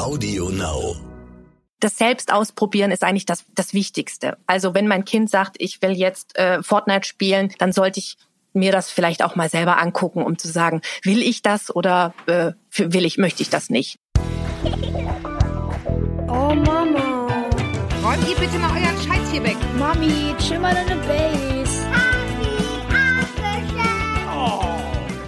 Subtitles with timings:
[0.00, 0.96] Audio Now.
[1.78, 4.38] Das Selbstausprobieren ist eigentlich das, das Wichtigste.
[4.46, 8.16] Also wenn mein Kind sagt, ich will jetzt äh, Fortnite spielen, dann sollte ich
[8.54, 12.52] mir das vielleicht auch mal selber angucken, um zu sagen, will ich das oder äh,
[12.76, 13.98] will ich, möchte ich das nicht.
[16.28, 17.28] Oh Mama.
[18.02, 19.58] Räumt ihr bitte mal euren Scheiß hier weg.
[19.78, 21.49] Mami, chill mal deine Base.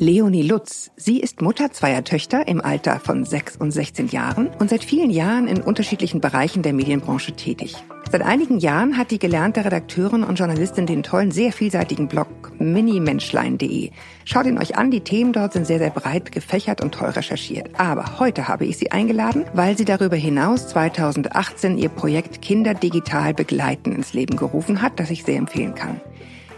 [0.00, 0.90] Leonie Lutz.
[0.96, 5.10] Sie ist Mutter zweier Töchter im Alter von 6 und 16 Jahren und seit vielen
[5.10, 7.76] Jahren in unterschiedlichen Bereichen der Medienbranche tätig.
[8.10, 13.92] Seit einigen Jahren hat die gelernte Redakteurin und Journalistin den tollen, sehr vielseitigen Blog minimenschlein.de.
[14.24, 17.70] Schaut ihn euch an, die Themen dort sind sehr, sehr breit gefächert und toll recherchiert.
[17.78, 23.32] Aber heute habe ich sie eingeladen, weil sie darüber hinaus 2018 ihr Projekt Kinder digital
[23.32, 26.00] begleiten ins Leben gerufen hat, das ich sehr empfehlen kann.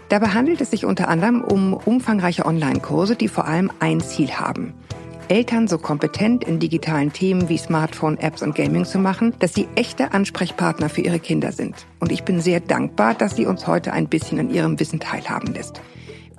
[0.09, 4.73] Dabei handelt es sich unter anderem um umfangreiche Online-Kurse, die vor allem ein Ziel haben.
[5.27, 9.67] Eltern so kompetent in digitalen Themen wie Smartphone, Apps und Gaming zu machen, dass sie
[9.75, 11.85] echte Ansprechpartner für ihre Kinder sind.
[11.99, 15.53] Und ich bin sehr dankbar, dass sie uns heute ein bisschen an ihrem Wissen teilhaben
[15.53, 15.81] lässt.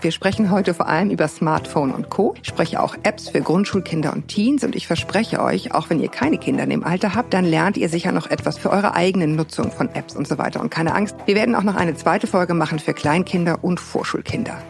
[0.01, 2.35] Wir sprechen heute vor allem über Smartphone und Co.
[2.41, 6.09] Ich spreche auch Apps für Grundschulkinder und Teens und ich verspreche euch, auch wenn ihr
[6.09, 9.27] keine Kinder in dem Alter habt, dann lernt ihr sicher noch etwas für eure eigene
[9.27, 10.61] Nutzung von Apps und so weiter.
[10.61, 14.63] Und keine Angst, wir werden auch noch eine zweite Folge machen für Kleinkinder und Vorschulkinder.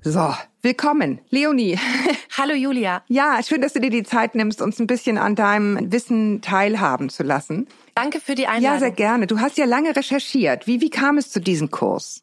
[0.00, 1.78] So, willkommen, Leonie.
[2.38, 3.02] Hallo Julia.
[3.08, 7.10] Ja, schön, dass du dir die Zeit nimmst, uns ein bisschen an deinem Wissen teilhaben
[7.10, 7.66] zu lassen.
[7.94, 8.72] Danke für die Einladung.
[8.72, 9.26] Ja, sehr gerne.
[9.26, 10.66] Du hast ja lange recherchiert.
[10.66, 12.22] Wie, wie kam es zu diesem Kurs?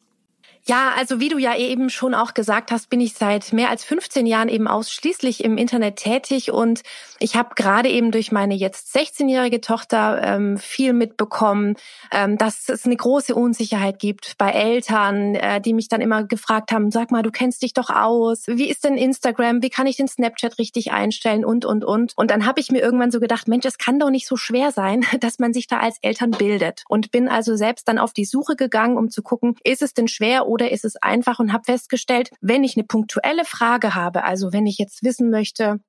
[0.66, 3.84] Ja, also wie du ja eben schon auch gesagt hast, bin ich seit mehr als
[3.84, 6.84] 15 Jahren eben ausschließlich im Internet tätig und
[7.20, 11.76] ich habe gerade eben durch meine jetzt 16-jährige Tochter ähm, viel mitbekommen,
[12.12, 16.72] ähm, dass es eine große Unsicherheit gibt bei Eltern, äh, die mich dann immer gefragt
[16.72, 19.98] haben, sag mal, du kennst dich doch aus, wie ist denn Instagram, wie kann ich
[19.98, 22.14] den Snapchat richtig einstellen und, und, und.
[22.16, 24.72] Und dann habe ich mir irgendwann so gedacht, Mensch, es kann doch nicht so schwer
[24.72, 26.86] sein, dass man sich da als Eltern bildet.
[26.88, 30.08] Und bin also selbst dann auf die Suche gegangen, um zu gucken, ist es denn
[30.08, 34.54] schwer oder ist es einfach und habe festgestellt, wenn ich eine punktuelle Frage habe, also
[34.54, 35.80] wenn ich jetzt wissen möchte,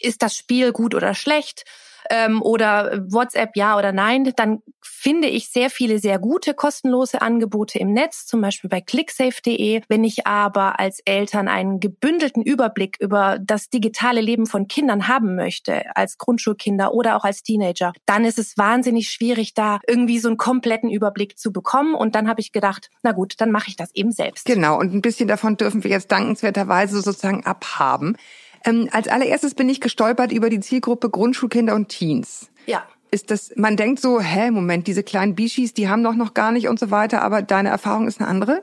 [0.00, 1.64] ist das Spiel gut oder schlecht?
[2.10, 7.78] Ähm, oder WhatsApp ja oder nein, dann finde ich sehr viele sehr gute kostenlose Angebote
[7.78, 9.82] im Netz, zum Beispiel bei clicksafe.de.
[9.88, 15.34] Wenn ich aber als Eltern einen gebündelten Überblick über das digitale Leben von Kindern haben
[15.34, 20.28] möchte, als Grundschulkinder oder auch als Teenager, dann ist es wahnsinnig schwierig, da irgendwie so
[20.28, 21.94] einen kompletten Überblick zu bekommen.
[21.94, 24.44] Und dann habe ich gedacht, na gut, dann mache ich das eben selbst.
[24.44, 28.16] Genau, und ein bisschen davon dürfen wir jetzt dankenswerterweise sozusagen abhaben.
[28.64, 32.50] Ähm, als allererstes bin ich gestolpert über die Zielgruppe Grundschulkinder und Teens.
[32.66, 32.84] Ja.
[33.10, 36.50] Ist das, man denkt so, hä, Moment, diese kleinen Bischis, die haben doch noch gar
[36.50, 38.62] nicht und so weiter, aber deine Erfahrung ist eine andere?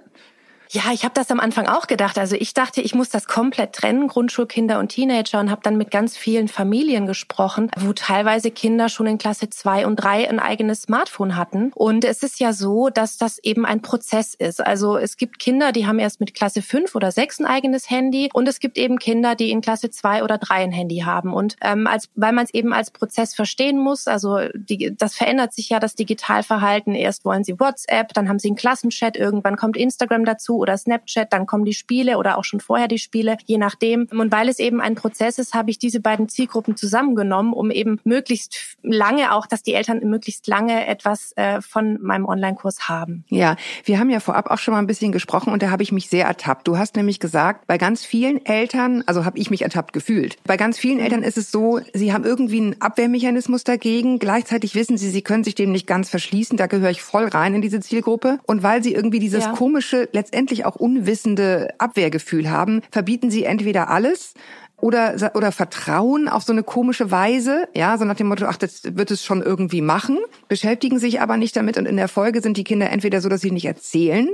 [0.72, 2.20] Ja, ich habe das am Anfang auch gedacht.
[2.20, 5.90] Also ich dachte, ich muss das komplett trennen, Grundschulkinder und Teenager und habe dann mit
[5.90, 10.84] ganz vielen Familien gesprochen, wo teilweise Kinder schon in Klasse zwei und drei ein eigenes
[10.84, 11.72] Smartphone hatten.
[11.74, 14.64] Und es ist ja so, dass das eben ein Prozess ist.
[14.64, 18.30] Also es gibt Kinder, die haben erst mit Klasse fünf oder sechs ein eigenes Handy
[18.32, 21.34] und es gibt eben Kinder, die in Klasse zwei oder drei ein Handy haben.
[21.34, 25.52] Und ähm, als, weil man es eben als Prozess verstehen muss, also die, das verändert
[25.52, 26.94] sich ja das Digitalverhalten.
[26.94, 31.34] Erst wollen sie WhatsApp, dann haben sie einen Klassenchat, irgendwann kommt Instagram dazu oder Snapchat,
[31.34, 34.08] dann kommen die Spiele oder auch schon vorher die Spiele, je nachdem.
[34.12, 38.00] Und weil es eben ein Prozess ist, habe ich diese beiden Zielgruppen zusammengenommen, um eben
[38.04, 43.26] möglichst lange auch, dass die Eltern möglichst lange etwas äh, von meinem Online-Kurs haben.
[43.30, 43.56] Ja,
[43.86, 46.10] wir haben ja vorab auch schon mal ein bisschen gesprochen und da habe ich mich
[46.10, 46.68] sehr ertappt.
[46.68, 50.58] Du hast nämlich gesagt, bei ganz vielen Eltern, also habe ich mich ertappt gefühlt, bei
[50.58, 54.18] ganz vielen Eltern ist es so, sie haben irgendwie einen Abwehrmechanismus dagegen.
[54.18, 56.58] Gleichzeitig wissen sie, sie können sich dem nicht ganz verschließen.
[56.58, 58.40] Da gehöre ich voll rein in diese Zielgruppe.
[58.48, 59.52] Und weil sie irgendwie dieses ja.
[59.52, 64.34] komische, letztendlich letztendlich auch unwissende Abwehrgefühl haben, verbieten sie entweder alles
[64.78, 68.82] oder, oder vertrauen auf so eine komische Weise, ja, so nach dem Motto, ach, das
[68.96, 70.18] wird es schon irgendwie machen,
[70.48, 73.42] beschäftigen sich aber nicht damit und in der Folge sind die Kinder entweder so, dass
[73.42, 74.30] sie nicht erzählen,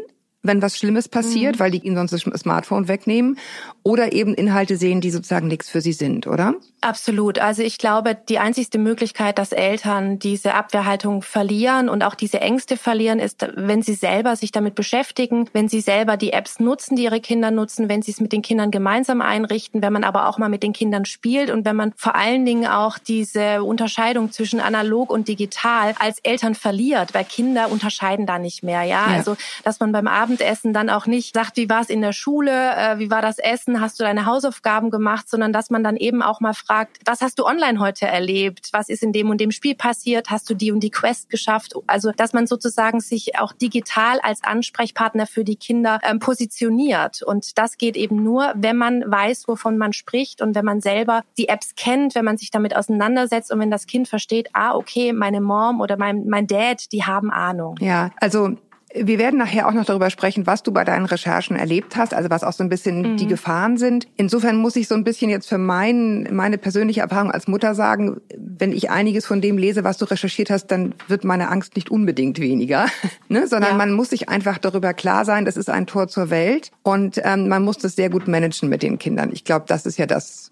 [0.46, 1.60] wenn was Schlimmes passiert, mhm.
[1.60, 3.38] weil die ihnen sonst das Smartphone wegnehmen,
[3.84, 6.56] oder eben Inhalte sehen, die sozusagen nichts für sie sind, oder?
[6.82, 7.38] Absolut.
[7.38, 12.78] Also ich glaube, die einzigste Möglichkeit, dass Eltern diese Abwehrhaltung verlieren und auch diese Ängste
[12.78, 17.04] verlieren, ist, wenn sie selber sich damit beschäftigen, wenn sie selber die Apps nutzen, die
[17.04, 20.40] ihre Kinder nutzen, wenn sie es mit den Kindern gemeinsam einrichten, wenn man aber auch
[20.40, 24.60] mal mit den Kindern spielt und wenn man vor allen Dingen auch diese Unterscheidung zwischen
[24.60, 29.12] analog und digital als Eltern verliert, weil Kinder unterscheiden da nicht mehr, ja.
[29.12, 29.16] ja.
[29.16, 32.12] Also, dass man beim Abend Abendessen dann auch nicht sagt, wie war es in der
[32.12, 35.96] Schule, äh, wie war das Essen, hast du deine Hausaufgaben gemacht, sondern dass man dann
[35.96, 39.40] eben auch mal fragt, was hast du online heute erlebt, was ist in dem und
[39.40, 41.74] dem Spiel passiert, hast du die und die Quest geschafft.
[41.88, 47.22] Also dass man sozusagen sich auch digital als Ansprechpartner für die Kinder ähm, positioniert.
[47.24, 51.24] Und das geht eben nur, wenn man weiß, wovon man spricht und wenn man selber
[51.38, 55.14] die Apps kennt, wenn man sich damit auseinandersetzt und wenn das Kind versteht, ah, okay,
[55.14, 57.76] meine Mom oder mein, mein Dad, die haben Ahnung.
[57.80, 58.58] Ja, also
[58.96, 62.30] wir werden nachher auch noch darüber sprechen, was du bei deinen Recherchen erlebt hast, also
[62.30, 63.18] was auch so ein bisschen mhm.
[63.18, 64.08] die Gefahren sind.
[64.16, 68.22] Insofern muss ich so ein bisschen jetzt für mein, meine persönliche Erfahrung als Mutter sagen,
[68.38, 71.92] wenn ich einiges von dem lese, was du recherchiert hast, dann wird meine Angst nicht
[71.92, 72.88] unbedingt weniger,
[73.28, 73.48] ne?
[73.48, 73.78] sondern ja.
[73.78, 77.48] man muss sich einfach darüber klar sein, das ist ein Tor zur Welt und ähm,
[77.48, 79.32] man muss das sehr gut managen mit den Kindern.
[79.34, 80.52] Ich glaube, das ist ja das,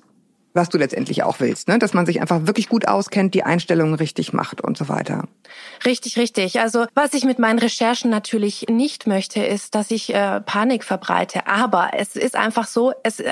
[0.53, 1.79] was du letztendlich auch willst, ne?
[1.79, 5.27] dass man sich einfach wirklich gut auskennt, die Einstellungen richtig macht und so weiter.
[5.85, 6.59] Richtig, richtig.
[6.59, 11.47] Also was ich mit meinen Recherchen natürlich nicht möchte, ist, dass ich äh, Panik verbreite.
[11.47, 13.23] Aber es ist einfach so, es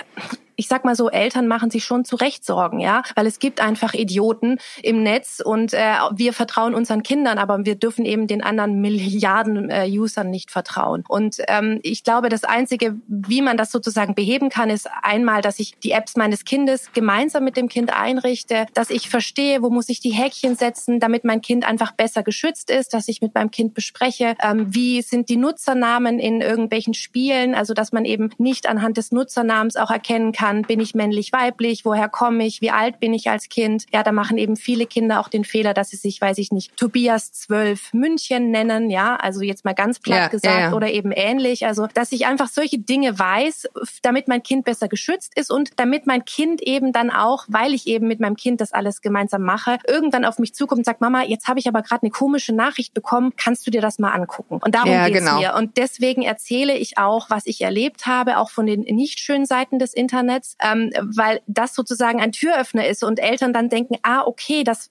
[0.62, 3.62] ich sag mal so, Eltern machen sich schon zu Recht Sorgen, ja, weil es gibt
[3.62, 8.44] einfach Idioten im Netz und äh, wir vertrauen unseren Kindern, aber wir dürfen eben den
[8.44, 11.04] anderen Milliarden äh, Usern nicht vertrauen.
[11.08, 15.58] Und ähm, ich glaube, das Einzige, wie man das sozusagen beheben kann, ist einmal, dass
[15.58, 19.90] ich die Apps meines Kindes gemeinsam mit dem Kind einrichte, dass ich verstehe, wo muss
[19.90, 23.50] ich die Häkchen setzen, damit mein Kind einfach besser geschützt ist, dass ich mit meinem
[23.50, 28.70] Kind bespreche, ähm, wie sind die Nutzernamen in irgendwelchen Spielen, also dass man eben nicht
[28.70, 32.72] anhand des Nutzernamens auch erkennen kann, kann, bin ich männlich, weiblich, woher komme ich, wie
[32.72, 33.86] alt bin ich als Kind.
[33.94, 36.76] Ja, da machen eben viele Kinder auch den Fehler, dass sie sich, weiß ich nicht,
[36.76, 40.74] Tobias 12 München nennen, ja, also jetzt mal ganz platt ja, gesagt ja, ja.
[40.74, 41.66] oder eben ähnlich.
[41.66, 43.70] Also, dass ich einfach solche Dinge weiß,
[44.02, 47.88] damit mein Kind besser geschützt ist und damit mein Kind eben dann auch, weil ich
[47.88, 51.24] eben mit meinem Kind das alles gemeinsam mache, irgendwann auf mich zukommt und sagt, Mama,
[51.24, 54.60] jetzt habe ich aber gerade eine komische Nachricht bekommen, kannst du dir das mal angucken?
[54.64, 55.40] Und darum ja, geht's genau.
[55.40, 55.56] mir.
[55.56, 59.80] Und deswegen erzähle ich auch, was ich erlebt habe, auch von den nicht schönen Seiten
[59.80, 64.24] des Internets Internets, ähm, weil das sozusagen ein Türöffner ist und Eltern dann denken, ah,
[64.26, 64.90] okay, das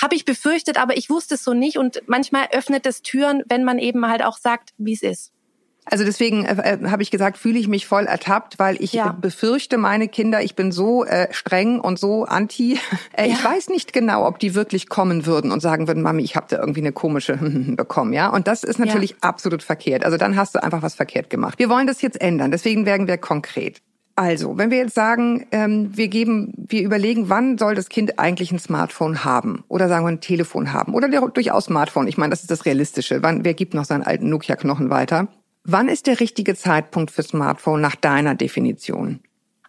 [0.00, 1.78] habe ich befürchtet, aber ich wusste es so nicht.
[1.78, 5.32] Und manchmal öffnet es Türen, wenn man eben halt auch sagt, wie es ist.
[5.84, 9.10] Also deswegen äh, äh habe ich gesagt, fühle ich mich voll ertappt, weil ich ja.
[9.10, 12.78] befürchte meine Kinder, ich bin so äh, streng und so anti.
[13.14, 13.34] Äh, ja.
[13.34, 16.46] Ich weiß nicht genau, ob die wirklich kommen würden und sagen würden, Mami, ich habe
[16.48, 17.36] da irgendwie eine komische
[17.76, 18.28] bekommen, ja.
[18.28, 19.16] Und das ist natürlich ja.
[19.20, 20.04] absolut verkehrt.
[20.04, 21.58] Also dann hast du einfach was verkehrt gemacht.
[21.58, 23.82] Wir wollen das jetzt ändern, deswegen werden wir konkret.
[24.14, 28.52] Also, wenn wir jetzt sagen, ähm, wir geben, wir überlegen, wann soll das Kind eigentlich
[28.52, 32.08] ein Smartphone haben oder sagen wir ein Telefon haben oder durchaus Smartphone.
[32.08, 33.22] Ich meine, das ist das Realistische.
[33.22, 35.28] Wann, wer gibt noch seinen alten Nokia-Knochen weiter?
[35.64, 39.20] Wann ist der richtige Zeitpunkt für Smartphone nach deiner Definition?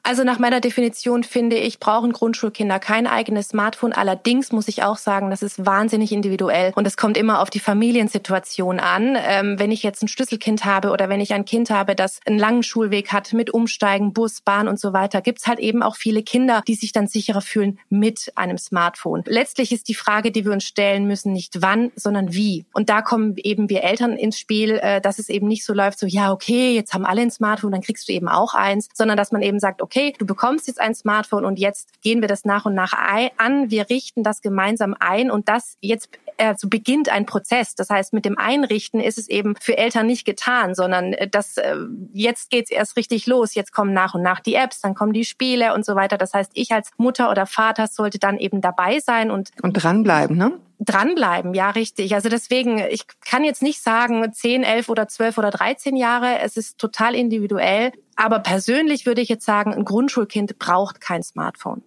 [0.05, 3.94] Also nach meiner Definition finde ich, brauchen Grundschulkinder kein eigenes Smartphone.
[3.94, 7.61] Allerdings muss ich auch sagen, das ist wahnsinnig individuell und es kommt immer auf die
[7.61, 9.17] Familiensituation an.
[9.17, 12.38] Ähm, wenn ich jetzt ein Schlüsselkind habe oder wenn ich ein Kind habe, das einen
[12.38, 16.21] langen Schulweg hat mit Umsteigen, Bus, Bahn und so weiter, gibt's halt eben auch viele
[16.21, 19.23] Kinder, die sich dann sicherer fühlen mit einem Smartphone.
[19.25, 22.65] Letztlich ist die Frage, die wir uns stellen müssen, nicht wann, sondern wie.
[22.73, 25.97] Und da kommen eben wir Eltern ins Spiel, äh, dass es eben nicht so läuft,
[25.97, 29.15] so ja, okay, jetzt haben alle ein Smartphone, dann kriegst du eben auch eins, sondern
[29.15, 32.27] dass man eben sagt, okay, okay, du bekommst jetzt ein Smartphone und jetzt gehen wir
[32.27, 32.93] das nach und nach
[33.37, 37.75] an, wir richten das gemeinsam ein und das jetzt also beginnt ein Prozess.
[37.75, 41.57] Das heißt, mit dem Einrichten ist es eben für Eltern nicht getan, sondern äh, das
[41.57, 41.75] äh,
[42.13, 43.56] jetzt geht's erst richtig los.
[43.56, 46.18] Jetzt kommen nach und nach die Apps, dann kommen die Spiele und so weiter.
[46.18, 50.38] Das heißt, ich als Mutter oder Vater sollte dann eben dabei sein und und dranbleiben,
[50.38, 50.59] ne?
[50.85, 52.13] dranbleiben, ja, richtig.
[52.13, 56.39] Also deswegen, ich kann jetzt nicht sagen 10, 11 oder 12 oder 13 Jahre.
[56.39, 57.91] Es ist total individuell.
[58.15, 61.84] Aber persönlich würde ich jetzt sagen, ein Grundschulkind braucht kein Smartphone.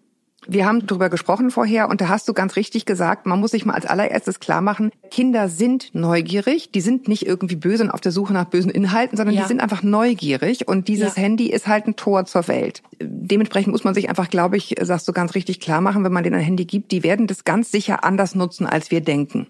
[0.49, 3.65] Wir haben darüber gesprochen vorher und da hast du ganz richtig gesagt, man muss sich
[3.65, 8.01] mal als allererstes klar machen, Kinder sind neugierig, die sind nicht irgendwie böse und auf
[8.01, 9.43] der Suche nach bösen Inhalten, sondern ja.
[9.43, 11.23] die sind einfach neugierig und dieses ja.
[11.23, 12.83] Handy ist halt ein Tor zur Welt.
[13.01, 16.23] Dementsprechend muss man sich einfach, glaube ich, sagst du ganz richtig klar machen, wenn man
[16.23, 19.49] denen ein Handy gibt, die werden das ganz sicher anders nutzen, als wir denken.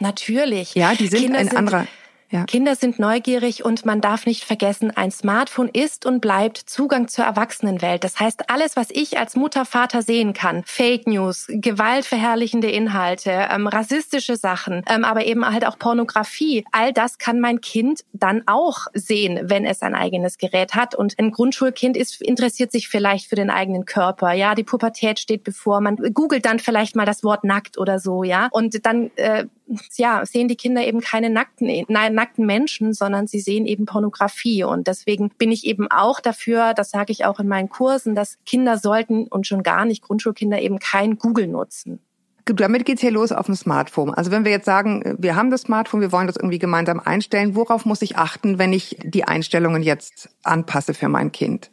[0.00, 0.74] Natürlich.
[0.74, 1.86] Ja, die sind Kinder ein sind anderer
[2.30, 2.44] ja.
[2.44, 7.24] Kinder sind neugierig und man darf nicht vergessen, ein Smartphone ist und bleibt Zugang zur
[7.24, 8.04] Erwachsenenwelt.
[8.04, 13.66] Das heißt, alles, was ich als Mutter, Vater sehen kann, Fake News, gewaltverherrlichende Inhalte, ähm,
[13.66, 18.86] rassistische Sachen, ähm, aber eben halt auch Pornografie, all das kann mein Kind dann auch
[18.92, 20.94] sehen, wenn es ein eigenes Gerät hat.
[20.94, 24.32] Und ein Grundschulkind ist, interessiert sich vielleicht für den eigenen Körper.
[24.32, 25.80] Ja, die Pubertät steht bevor.
[25.80, 28.48] Man googelt dann vielleicht mal das Wort nackt oder so, ja.
[28.50, 29.46] Und dann äh,
[29.96, 34.64] ja, sehen die Kinder eben keine nackten, nein, nackten Menschen, sondern sie sehen eben Pornografie.
[34.64, 38.38] Und deswegen bin ich eben auch dafür, das sage ich auch in meinen Kursen, dass
[38.46, 42.00] Kinder sollten und schon gar nicht Grundschulkinder eben kein Google nutzen.
[42.46, 44.14] damit geht's hier los auf dem Smartphone.
[44.14, 47.54] Also wenn wir jetzt sagen, wir haben das Smartphone, wir wollen das irgendwie gemeinsam einstellen,
[47.54, 51.70] worauf muss ich achten, wenn ich die Einstellungen jetzt anpasse für mein Kind?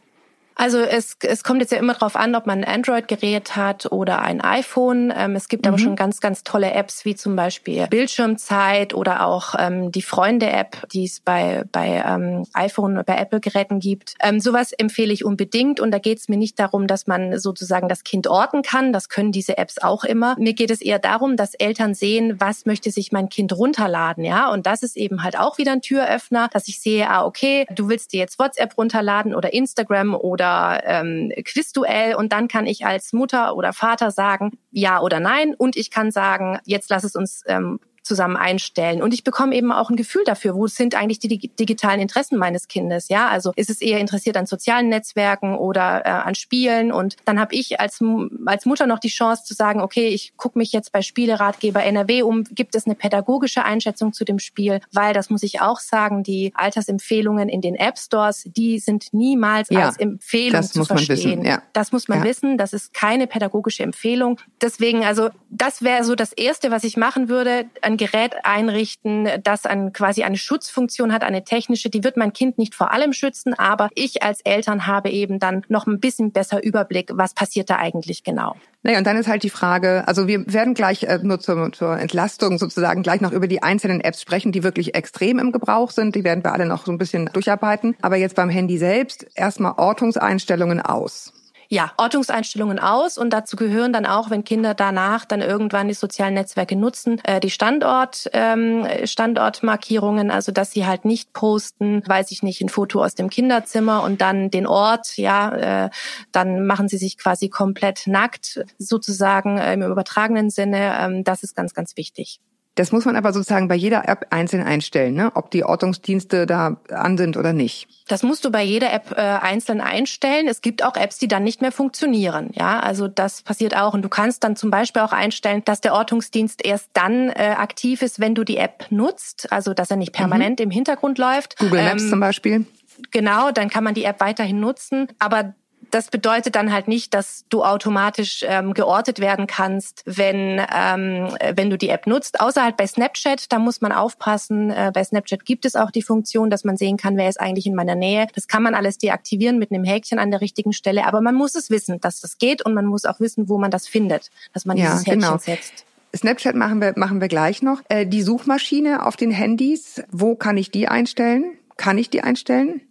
[0.55, 4.21] Also es, es kommt jetzt ja immer darauf an, ob man ein Android-Gerät hat oder
[4.21, 5.13] ein iPhone.
[5.15, 5.69] Ähm, es gibt mhm.
[5.69, 10.87] aber schon ganz, ganz tolle Apps wie zum Beispiel Bildschirmzeit oder auch ähm, die Freunde-App,
[10.91, 14.15] die es bei, bei ähm, iPhone, bei Apple-Geräten gibt.
[14.21, 17.89] Ähm, sowas empfehle ich unbedingt und da geht es mir nicht darum, dass man sozusagen
[17.89, 18.93] das Kind orten kann.
[18.93, 20.35] Das können diese Apps auch immer.
[20.39, 24.49] Mir geht es eher darum, dass Eltern sehen, was möchte sich mein Kind runterladen, ja.
[24.51, 27.89] Und das ist eben halt auch wieder ein Türöffner, dass ich sehe, ah okay, du
[27.89, 32.85] willst dir jetzt WhatsApp runterladen oder Instagram oder oder ähm, Quizduell und dann kann ich
[32.85, 35.53] als Mutter oder Vater sagen ja oder nein.
[35.55, 39.01] Und ich kann sagen, jetzt lass es uns ähm, zusammen einstellen.
[39.01, 42.67] Und ich bekomme eben auch ein Gefühl dafür, wo sind eigentlich die digitalen Interessen meines
[42.67, 43.09] Kindes.
[43.09, 46.91] Ja, also ist es eher interessiert an sozialen Netzwerken oder äh, an Spielen.
[46.91, 47.99] Und dann habe ich als,
[48.45, 52.21] als Mutter noch die Chance zu sagen, okay, ich gucke mich jetzt bei Spieleratgeber NRW
[52.21, 54.79] um, gibt es eine pädagogische Einschätzung zu dem Spiel?
[54.91, 59.69] Weil, das muss ich auch sagen, die Altersempfehlungen in den App Stores, die sind niemals
[59.69, 61.15] ja, als Empfehlung das zu muss verstehen.
[61.15, 61.63] Man wissen, ja.
[61.73, 62.25] Das muss man ja.
[62.25, 62.57] wissen.
[62.57, 64.39] Das ist keine pädagogische Empfehlung.
[64.61, 67.65] Deswegen, also das wäre so das Erste, was ich machen würde.
[67.81, 72.33] Ein ein Gerät einrichten, das ein, quasi eine Schutzfunktion hat, eine technische, die wird mein
[72.33, 76.31] Kind nicht vor allem schützen, aber ich als Eltern habe eben dann noch ein bisschen
[76.31, 78.55] besser Überblick, was passiert da eigentlich genau.
[78.83, 81.97] Naja, und dann ist halt die Frage, also wir werden gleich äh, nur zur, zur
[81.97, 86.13] Entlastung sozusagen gleich noch über die einzelnen Apps sprechen, die wirklich extrem im Gebrauch sind.
[86.15, 87.95] Die werden wir alle noch so ein bisschen durcharbeiten.
[88.01, 91.33] Aber jetzt beim Handy selbst erstmal Ortungseinstellungen aus
[91.69, 96.33] ja, Ortungseinstellungen aus und dazu gehören dann auch, wenn Kinder danach dann irgendwann die sozialen
[96.33, 102.43] Netzwerke nutzen, äh, die Standort, ähm, Standortmarkierungen, also dass sie halt nicht posten, weiß ich
[102.43, 105.89] nicht, ein Foto aus dem Kinderzimmer und dann den Ort, ja, äh,
[106.31, 110.97] dann machen sie sich quasi komplett nackt, sozusagen äh, im übertragenen Sinne.
[110.99, 112.39] Ähm, das ist ganz, ganz wichtig.
[112.75, 115.31] Das muss man aber sozusagen bei jeder App einzeln einstellen, ne?
[115.35, 117.87] ob die Ortungsdienste da an sind oder nicht.
[118.07, 120.47] Das musst du bei jeder App äh, einzeln einstellen.
[120.49, 122.49] Es gibt auch Apps, die dann nicht mehr funktionieren.
[122.53, 123.93] Ja, also das passiert auch.
[123.93, 128.01] Und du kannst dann zum Beispiel auch einstellen, dass der Ortungsdienst erst dann äh, aktiv
[128.01, 129.51] ist, wenn du die App nutzt.
[129.53, 130.17] Also dass er nicht mhm.
[130.17, 130.65] permanent mhm.
[130.65, 131.57] im Hintergrund läuft.
[131.57, 132.65] Google Maps ähm, zum Beispiel.
[133.11, 135.07] Genau, dann kann man die App weiterhin nutzen.
[135.19, 135.53] Aber
[135.95, 141.69] das bedeutet dann halt nicht, dass du automatisch ähm, geortet werden kannst, wenn, ähm, wenn
[141.69, 142.41] du die App nutzt.
[142.41, 144.71] Außer halt bei Snapchat, da muss man aufpassen.
[144.71, 147.65] Äh, bei Snapchat gibt es auch die Funktion, dass man sehen kann, wer ist eigentlich
[147.65, 148.27] in meiner Nähe.
[148.35, 151.05] Das kann man alles deaktivieren mit einem Häkchen an der richtigen Stelle.
[151.05, 153.71] Aber man muss es wissen, dass das geht und man muss auch wissen, wo man
[153.71, 155.37] das findet, dass man ja, dieses Häkchen genau.
[155.37, 155.85] setzt.
[156.13, 157.81] Snapchat machen wir, machen wir gleich noch.
[157.87, 161.57] Äh, die Suchmaschine auf den Handys, wo kann ich die einstellen?
[161.77, 162.81] Kann ich die einstellen?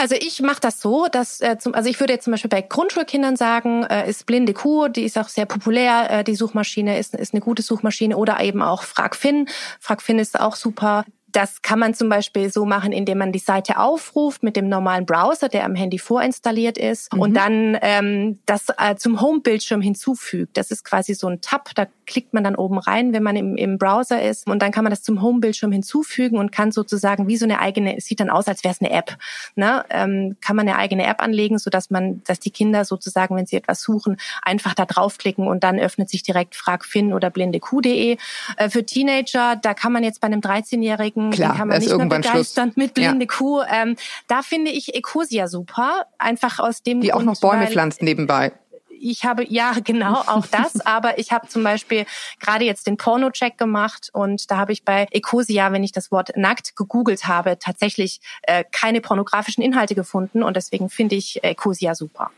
[0.00, 2.62] Also ich mache das so, dass äh, zum, also ich würde jetzt zum Beispiel bei
[2.62, 7.14] Grundschulkindern sagen, äh, ist Blinde Kuh, die ist auch sehr populär, äh, die Suchmaschine ist,
[7.14, 9.46] ist eine gute Suchmaschine oder eben auch FragFin.
[9.78, 11.04] FragFin ist auch super.
[11.32, 15.06] Das kann man zum Beispiel so machen, indem man die Seite aufruft mit dem normalen
[15.06, 17.20] Browser, der am Handy vorinstalliert ist, mhm.
[17.20, 20.56] und dann ähm, das äh, zum Home-Bildschirm hinzufügt.
[20.56, 23.56] Das ist quasi so ein Tab, da klickt man dann oben rein, wenn man im,
[23.56, 27.36] im Browser ist, und dann kann man das zum Home-Bildschirm hinzufügen und kann sozusagen wie
[27.36, 29.16] so eine eigene, es sieht dann aus, als wäre es eine App.
[29.54, 29.84] Ne?
[29.90, 33.46] Ähm, kann man eine eigene App anlegen, so dass man, dass die Kinder sozusagen, wenn
[33.46, 38.16] sie etwas suchen, einfach da draufklicken und dann öffnet sich direkt fragfin oder blindeq.de.
[38.56, 41.78] Äh, für Teenager, da kann man jetzt bei einem 13-Jährigen Kollegen, Klar, den kann man
[41.78, 42.76] nicht mehr begeistern Schluss.
[42.76, 43.36] mit blinde ja.
[43.36, 43.62] Kuh.
[43.62, 43.96] Ähm,
[44.26, 48.52] da finde ich Ecosia super, einfach aus dem Die Grund, auch noch Bäume pflanzt nebenbei
[49.00, 50.80] ich habe, ja, genau, auch das.
[50.86, 52.06] aber ich habe zum Beispiel
[52.38, 56.36] gerade jetzt den Porno-Check gemacht und da habe ich bei Ecosia, wenn ich das Wort
[56.36, 62.30] nackt gegoogelt habe, tatsächlich äh, keine pornografischen Inhalte gefunden und deswegen finde ich Ecosia super.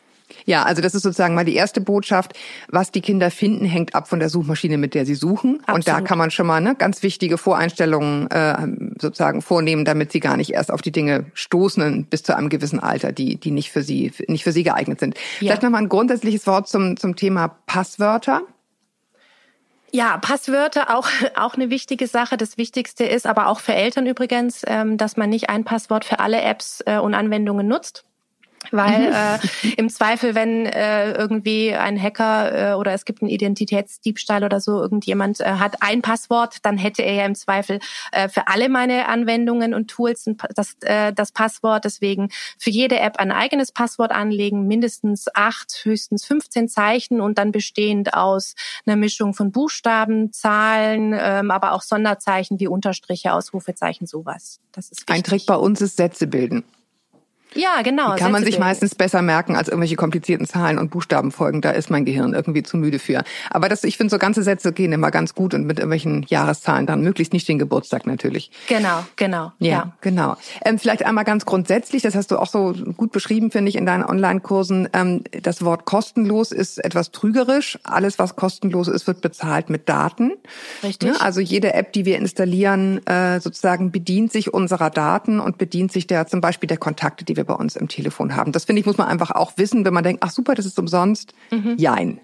[0.44, 2.32] Ja, also das ist sozusagen mal die erste Botschaft.
[2.68, 5.60] Was die Kinder finden, hängt ab von der Suchmaschine, mit der sie suchen.
[5.60, 5.74] Absolut.
[5.74, 8.66] Und da kann man schon mal ne, ganz wichtige Voreinstellungen äh,
[9.00, 12.80] sozusagen vornehmen, damit sie gar nicht erst auf die Dinge stoßen bis zu einem gewissen
[12.80, 15.14] Alter, die, die nicht für sie, nicht für sie geeignet sind.
[15.14, 15.48] Ja.
[15.48, 18.42] Vielleicht nochmal ein grundsätzliches Wort zum, zum Thema Passwörter.
[19.94, 22.36] Ja, Passwörter auch auch eine wichtige Sache.
[22.36, 26.18] Das Wichtigste ist aber auch für Eltern übrigens, ähm, dass man nicht ein Passwort für
[26.18, 28.04] alle Apps äh, und Anwendungen nutzt
[28.70, 29.14] weil mhm.
[29.14, 34.60] äh, im Zweifel, wenn äh, irgendwie ein Hacker äh, oder es gibt einen Identitätsdiebstahl oder
[34.60, 37.80] so, irgendjemand äh, hat ein Passwort, dann hätte er ja im Zweifel
[38.12, 41.84] äh, für alle meine Anwendungen und Tools das, äh, das Passwort.
[41.84, 47.52] Deswegen für jede App ein eigenes Passwort anlegen, mindestens acht, höchstens 15 Zeichen und dann
[47.52, 48.54] bestehend aus
[48.86, 54.60] einer Mischung von Buchstaben, Zahlen, ähm, aber auch Sonderzeichen wie Unterstriche, Ausrufezeichen, sowas.
[54.72, 55.14] Das ist wichtig.
[55.14, 56.64] Ein Trick bei uns ist Sätze bilden.
[57.54, 58.14] Ja, genau.
[58.14, 61.60] Die kann man sich meistens besser merken als irgendwelche komplizierten Zahlen und Buchstabenfolgen.
[61.60, 63.24] Da ist mein Gehirn irgendwie zu müde für.
[63.50, 66.86] Aber das, ich finde, so ganze Sätze gehen immer ganz gut und mit irgendwelchen Jahreszahlen
[66.86, 67.02] dann.
[67.02, 68.50] Möglichst nicht den Geburtstag natürlich.
[68.68, 69.52] Genau, genau.
[69.58, 69.92] Ja, ja.
[70.00, 70.36] genau.
[70.64, 73.86] Ähm, vielleicht einmal ganz grundsätzlich, das hast du auch so gut beschrieben, finde ich, in
[73.86, 74.88] deinen Online-Kursen.
[74.92, 77.78] Ähm, das Wort kostenlos ist etwas trügerisch.
[77.84, 80.32] Alles, was kostenlos ist, wird bezahlt mit Daten.
[80.82, 81.10] Richtig.
[81.10, 81.20] Ne?
[81.20, 86.06] Also jede App, die wir installieren, äh, sozusagen bedient sich unserer Daten und bedient sich
[86.06, 88.52] der zum Beispiel der Kontakte, die wir bei uns im Telefon haben.
[88.52, 90.78] Das finde ich, muss man einfach auch wissen, wenn man denkt, ach super, das ist
[90.78, 91.34] umsonst.
[91.50, 91.76] Mhm.
[91.78, 92.20] Jein.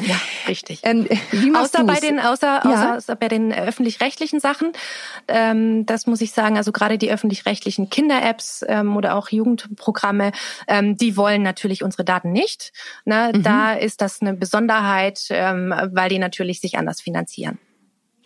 [0.00, 0.80] Ja, richtig.
[0.84, 1.08] Ähm,
[1.56, 2.96] außer bei den außer, Ja.
[2.96, 4.72] außer bei den öffentlich-rechtlichen Sachen,
[5.26, 6.56] ähm, das muss ich sagen.
[6.56, 10.32] Also gerade die öffentlich-rechtlichen Kinder-Apps ähm, oder auch Jugendprogramme,
[10.68, 12.72] ähm, die wollen natürlich unsere Daten nicht.
[13.04, 13.32] Ne?
[13.34, 13.42] Mhm.
[13.42, 17.58] Da ist das eine Besonderheit, ähm, weil die natürlich sich anders finanzieren.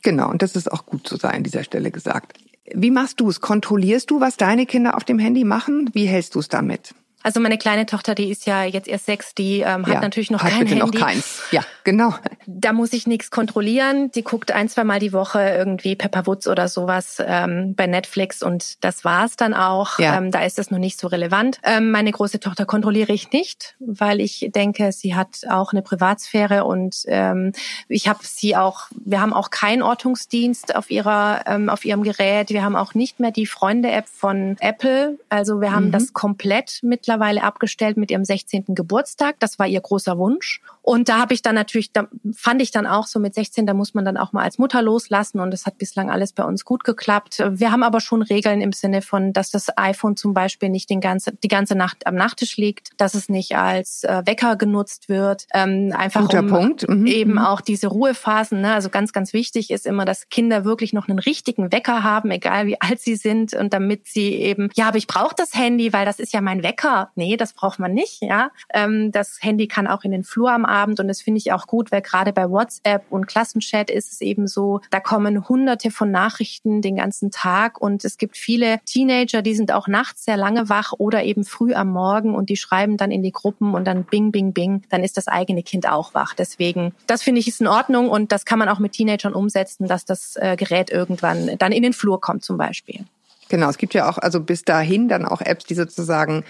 [0.03, 2.39] Genau, und das ist auch gut so sei an dieser Stelle gesagt.
[2.65, 3.41] Wie machst du es?
[3.41, 5.91] Kontrollierst du, was deine Kinder auf dem Handy machen?
[5.95, 6.95] Wie hältst du es damit?
[7.23, 10.31] Also meine kleine Tochter, die ist ja jetzt erst sechs, die ähm, hat Ja, natürlich
[10.31, 10.99] noch hat kein bitte Handy.
[10.99, 11.43] noch keins.
[11.51, 12.15] Ja, genau.
[12.47, 14.11] Da muss ich nichts kontrollieren.
[14.13, 18.43] Die guckt ein, zwei Mal die Woche irgendwie Pepper Woods oder sowas ähm, bei Netflix
[18.43, 19.99] und das war's dann auch.
[19.99, 20.17] Ja.
[20.19, 21.59] Ähm, da ist es noch nicht so relevant.
[21.63, 26.65] Ähm, meine große Tochter kontrolliere ich nicht, weil ich denke, sie hat auch eine Privatsphäre
[26.65, 27.53] und ähm,
[27.89, 28.87] ich habe sie auch.
[29.05, 32.51] Wir haben auch keinen Ortungsdienst auf ihrer ähm, auf ihrem Gerät.
[32.51, 35.19] Wir haben auch nicht mehr die Freunde-App von Apple.
[35.29, 38.65] Also wir haben das komplett mittlerweile abgestellt mit ihrem 16.
[38.69, 39.37] Geburtstag.
[39.41, 40.61] Das war ihr großer Wunsch.
[40.83, 43.75] Und da habe ich dann natürlich, da fand ich dann auch so mit 16, da
[43.75, 46.65] muss man dann auch mal als Mutter loslassen und es hat bislang alles bei uns
[46.65, 47.43] gut geklappt.
[47.51, 51.01] Wir haben aber schon Regeln im Sinne von, dass das iPhone zum Beispiel nicht den
[51.01, 55.47] ganze, die ganze Nacht am Nachttisch liegt, dass es nicht als äh, Wecker genutzt wird,
[55.55, 56.89] ähm, einfach Guter um Punkt.
[56.89, 57.07] Mhm.
[57.07, 58.61] eben auch diese Ruhephasen.
[58.61, 58.73] Ne?
[58.73, 62.67] Also ganz, ganz wichtig ist immer, dass Kinder wirklich noch einen richtigen Wecker haben, egal
[62.67, 66.05] wie alt sie sind und damit sie eben, ja, aber ich brauche das Handy, weil
[66.05, 67.02] das ist ja mein Wecker.
[67.15, 68.23] Nee, das braucht man nicht.
[68.23, 71.53] Ja, ähm, das Handy kann auch in den Flur am Abend und das finde ich
[71.53, 75.91] auch gut, weil gerade bei WhatsApp und Klassenchat ist es eben so, da kommen hunderte
[75.91, 80.37] von Nachrichten den ganzen Tag und es gibt viele Teenager, die sind auch nachts sehr
[80.37, 83.87] lange wach oder eben früh am Morgen und die schreiben dann in die Gruppen und
[83.87, 86.35] dann bing, bing, bing, dann ist das eigene Kind auch wach.
[86.35, 89.87] Deswegen, das finde ich ist in Ordnung und das kann man auch mit Teenagern umsetzen,
[89.89, 93.05] dass das äh, Gerät irgendwann dann in den Flur kommt zum Beispiel.
[93.49, 96.45] Genau, es gibt ja auch also bis dahin dann auch Apps, die sozusagen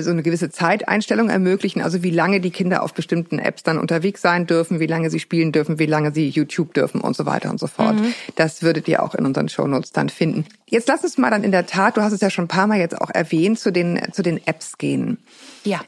[0.00, 4.22] so eine gewisse Zeiteinstellung ermöglichen, also wie lange die Kinder auf bestimmten Apps dann unterwegs
[4.22, 7.50] sein dürfen, wie lange sie spielen dürfen, wie lange sie YouTube dürfen und so weiter
[7.50, 7.96] und so fort.
[8.36, 10.46] Das würdet ihr auch in unseren Shownotes dann finden.
[10.68, 12.66] Jetzt lass uns mal dann in der Tat, du hast es ja schon ein paar
[12.66, 15.18] Mal jetzt auch erwähnt, zu den, zu den Apps gehen.
[15.64, 15.80] Ja.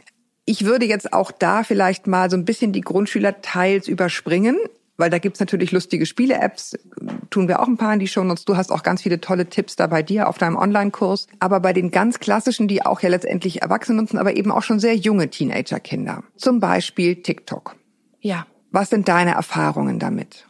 [0.45, 4.57] Ich würde jetzt auch da vielleicht mal so ein bisschen die Grundschüler teils überspringen,
[4.97, 6.79] weil da gibt's natürlich lustige Spiele-Apps,
[7.31, 8.45] tun wir auch ein paar in die Shownotes.
[8.45, 11.27] Du hast auch ganz viele tolle Tipps da bei dir auf deinem Online-Kurs.
[11.39, 14.81] Aber bei den ganz klassischen, die auch ja letztendlich Erwachsene nutzen, aber eben auch schon
[14.81, 16.23] sehr junge Teenager-Kinder.
[16.37, 17.77] Zum Beispiel TikTok.
[18.21, 18.47] Ja.
[18.73, 20.47] Was sind deine Erfahrungen damit?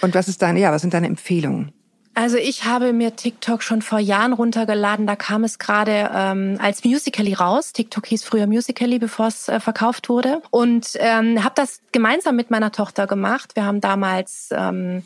[0.00, 1.72] Und was ist deine, ja, was sind deine Empfehlungen?
[2.18, 5.06] Also ich habe mir TikTok schon vor Jahren runtergeladen.
[5.06, 7.72] Da kam es gerade ähm, als Musical.ly raus.
[7.72, 10.42] TikTok hieß früher Musical.ly, bevor es äh, verkauft wurde.
[10.50, 13.54] Und ähm, habe das gemeinsam mit meiner Tochter gemacht.
[13.54, 14.48] Wir haben damals...
[14.50, 15.04] Ähm,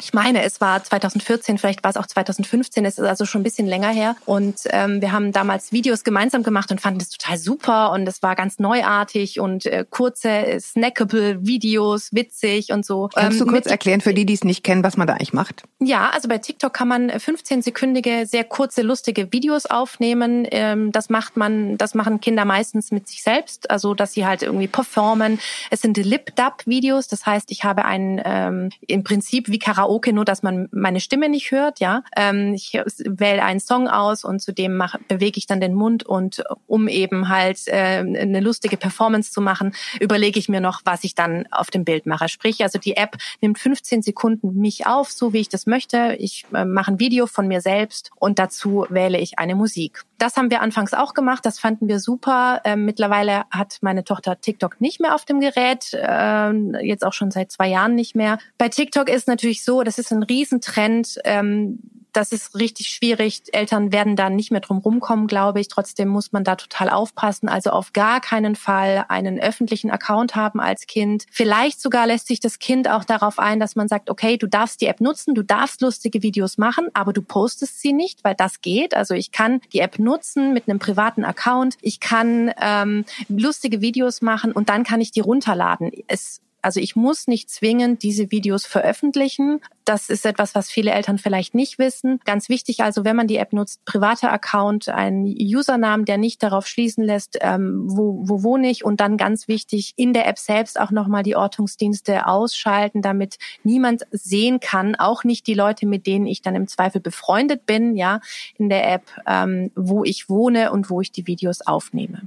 [0.00, 3.44] ich meine, es war 2014, vielleicht war es auch 2015, es ist also schon ein
[3.44, 4.16] bisschen länger her.
[4.26, 8.22] Und ähm, wir haben damals Videos gemeinsam gemacht und fanden das total super und es
[8.22, 13.08] war ganz neuartig und äh, kurze, äh, snackable Videos, witzig und so.
[13.14, 15.14] Kannst du Ähm, kurz mit- erklären für die, die es nicht kennen, was man da
[15.14, 15.62] eigentlich macht?
[15.80, 20.46] ja, also bei TikTok kann man 15-sekündige, sehr kurze, lustige Videos aufnehmen.
[20.50, 24.42] Ähm, Das macht man, das machen Kinder meistens mit sich selbst, also dass sie halt
[24.42, 25.38] irgendwie performen.
[25.70, 30.42] Es sind Lip-Dub-Videos, das heißt, ich habe einen ähm, im Prinzip wie Karaoke, nur dass
[30.42, 31.80] man meine Stimme nicht hört.
[31.80, 32.72] Ja, ähm, ich
[33.04, 37.66] wähle einen Song aus und zudem bewege ich dann den Mund und um eben halt
[37.66, 41.84] äh, eine lustige Performance zu machen, überlege ich mir noch, was ich dann auf dem
[41.84, 42.28] Bild mache.
[42.28, 46.16] Sprich, also die App nimmt 15 Sekunden mich auf, so wie ich das möchte.
[46.18, 50.02] Ich äh, mache ein Video von mir selbst und dazu wähle ich eine Musik.
[50.18, 52.60] Das haben wir anfangs auch gemacht, das fanden wir super.
[52.64, 57.30] Ähm, mittlerweile hat meine Tochter TikTok nicht mehr auf dem Gerät, ähm, jetzt auch schon
[57.30, 58.38] seit zwei Jahren nicht mehr.
[58.58, 61.18] Bei TikTok ist natürlich so, das ist ein Riesentrend.
[61.24, 61.80] Ähm,
[62.12, 63.42] das ist richtig schwierig.
[63.50, 65.66] Eltern werden da nicht mehr drum rumkommen, glaube ich.
[65.66, 67.48] Trotzdem muss man da total aufpassen.
[67.48, 71.26] Also auf gar keinen Fall einen öffentlichen Account haben als Kind.
[71.32, 74.80] Vielleicht sogar lässt sich das Kind auch darauf ein, dass man sagt, okay, du darfst
[74.80, 78.60] die App nutzen, du darfst lustige Videos machen, aber du postest sie nicht, weil das
[78.60, 78.94] geht.
[78.94, 81.78] Also ich kann die App nutzen mit einem privaten Account.
[81.80, 85.90] Ich kann ähm, lustige Videos machen und dann kann ich die runterladen.
[86.06, 89.60] Es Also ich muss nicht zwingend diese Videos veröffentlichen.
[89.84, 92.20] Das ist etwas, was viele Eltern vielleicht nicht wissen.
[92.24, 96.66] Ganz wichtig also, wenn man die App nutzt, privater Account, ein Usernamen, der nicht darauf
[96.66, 100.80] schließen lässt, ähm, wo, wo wohne ich und dann ganz wichtig, in der App selbst
[100.80, 106.26] auch nochmal die Ortungsdienste ausschalten, damit niemand sehen kann, auch nicht die Leute, mit denen
[106.26, 108.20] ich dann im Zweifel befreundet bin, ja,
[108.56, 112.22] in der App, ähm, wo ich wohne und wo ich die Videos aufnehme.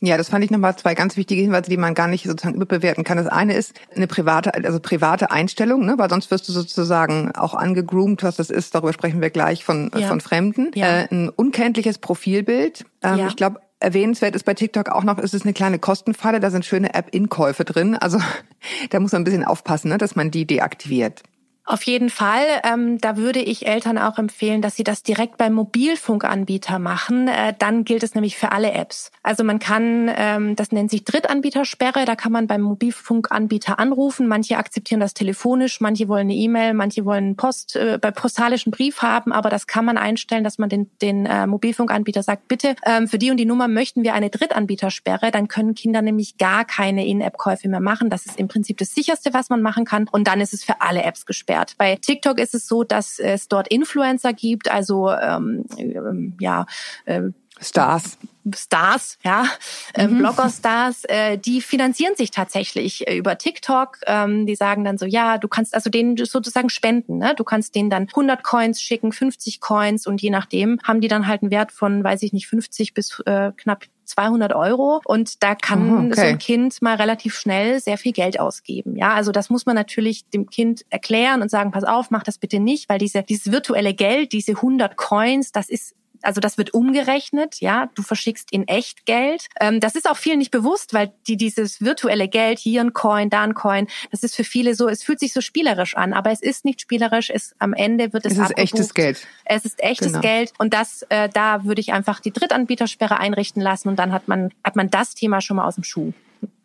[0.00, 3.02] Ja, das fand ich nochmal zwei ganz wichtige Hinweise, die man gar nicht sozusagen überbewerten
[3.02, 3.18] kann.
[3.18, 5.94] Das eine ist eine private, also private Einstellung, ne?
[5.96, 9.90] weil sonst wirst du sozusagen auch angegroomt, was das ist, darüber sprechen wir gleich von,
[9.96, 10.06] ja.
[10.06, 10.70] von Fremden.
[10.74, 11.00] Ja.
[11.00, 12.84] Äh, ein unkenntliches Profilbild.
[13.02, 13.26] Ähm, ja.
[13.26, 16.64] Ich glaube, Erwähnenswert ist bei TikTok auch noch, ist es eine kleine Kostenfalle, da sind
[16.64, 17.96] schöne App-Inkäufe drin.
[17.96, 18.20] Also
[18.90, 21.22] da muss man ein bisschen aufpassen, ne, dass man die deaktiviert.
[21.68, 22.46] Auf jeden Fall.
[22.64, 27.28] Ähm, da würde ich Eltern auch empfehlen, dass sie das direkt beim Mobilfunkanbieter machen.
[27.28, 29.10] Äh, dann gilt es nämlich für alle Apps.
[29.22, 34.28] Also man kann, ähm, das nennt sich Drittanbietersperre, da kann man beim Mobilfunkanbieter anrufen.
[34.28, 39.02] Manche akzeptieren das telefonisch, manche wollen eine E-Mail, manche wollen Post, äh, bei postalischen Brief
[39.02, 43.08] haben, aber das kann man einstellen, dass man den, den äh, Mobilfunkanbieter sagt, bitte, ähm,
[43.08, 45.30] für die und die Nummer möchten wir eine Drittanbietersperre.
[45.30, 48.08] Dann können Kinder nämlich gar keine In-App-Käufe mehr machen.
[48.08, 50.08] Das ist im Prinzip das sicherste, was man machen kann.
[50.10, 51.74] Und dann ist es für alle Apps gesperrt wert.
[51.78, 56.66] Bei TikTok ist es so, dass es dort Influencer gibt, also ähm, ähm ja,
[57.04, 57.22] äh,
[57.60, 58.18] Stars.
[58.54, 59.46] Stars, ja,
[59.92, 60.18] äh, mhm.
[60.18, 63.98] Blogger-Stars, äh, die finanzieren sich tatsächlich äh, über TikTok.
[64.06, 67.18] Ähm, die sagen dann so, ja, du kannst also denen sozusagen spenden.
[67.18, 67.34] Ne?
[67.36, 71.26] Du kannst denen dann 100 Coins schicken, 50 Coins und je nachdem haben die dann
[71.26, 75.54] halt einen Wert von, weiß ich nicht, 50 bis äh, knapp 200 Euro und da
[75.54, 76.14] kann okay.
[76.14, 78.96] so ein Kind mal relativ schnell sehr viel Geld ausgeben.
[78.96, 82.38] Ja, also das muss man natürlich dem Kind erklären und sagen, pass auf, mach das
[82.38, 86.74] bitte nicht, weil diese, dieses virtuelle Geld, diese 100 Coins, das ist also das wird
[86.74, 89.46] umgerechnet, ja, du verschickst in echt Geld.
[89.60, 93.30] Ähm, das ist auch vielen nicht bewusst, weil die dieses virtuelle Geld, hier ein Coin,
[93.30, 96.30] da ein Coin, das ist für viele so, es fühlt sich so spielerisch an, aber
[96.30, 98.62] es ist nicht spielerisch, es am Ende wird es Es ist abgebucht.
[98.62, 99.26] echtes Geld.
[99.44, 100.20] Es ist echtes genau.
[100.20, 104.28] Geld und das äh, da würde ich einfach die Drittanbietersperre einrichten lassen und dann hat
[104.28, 106.12] man hat man das Thema schon mal aus dem Schuh.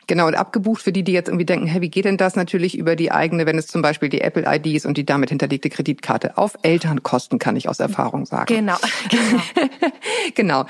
[0.08, 2.36] Genau, und abgebucht für die, die jetzt irgendwie denken, hey, wie geht denn das?
[2.36, 5.30] Natürlich über die eigene, wenn es zum Beispiel die Apple ID ist und die damit
[5.30, 6.38] hinterlegte Kreditkarte.
[6.38, 8.54] Auf Elternkosten kann ich aus Erfahrung sagen.
[8.54, 8.78] Genau.
[9.10, 9.44] Genau.
[10.36, 10.66] genau.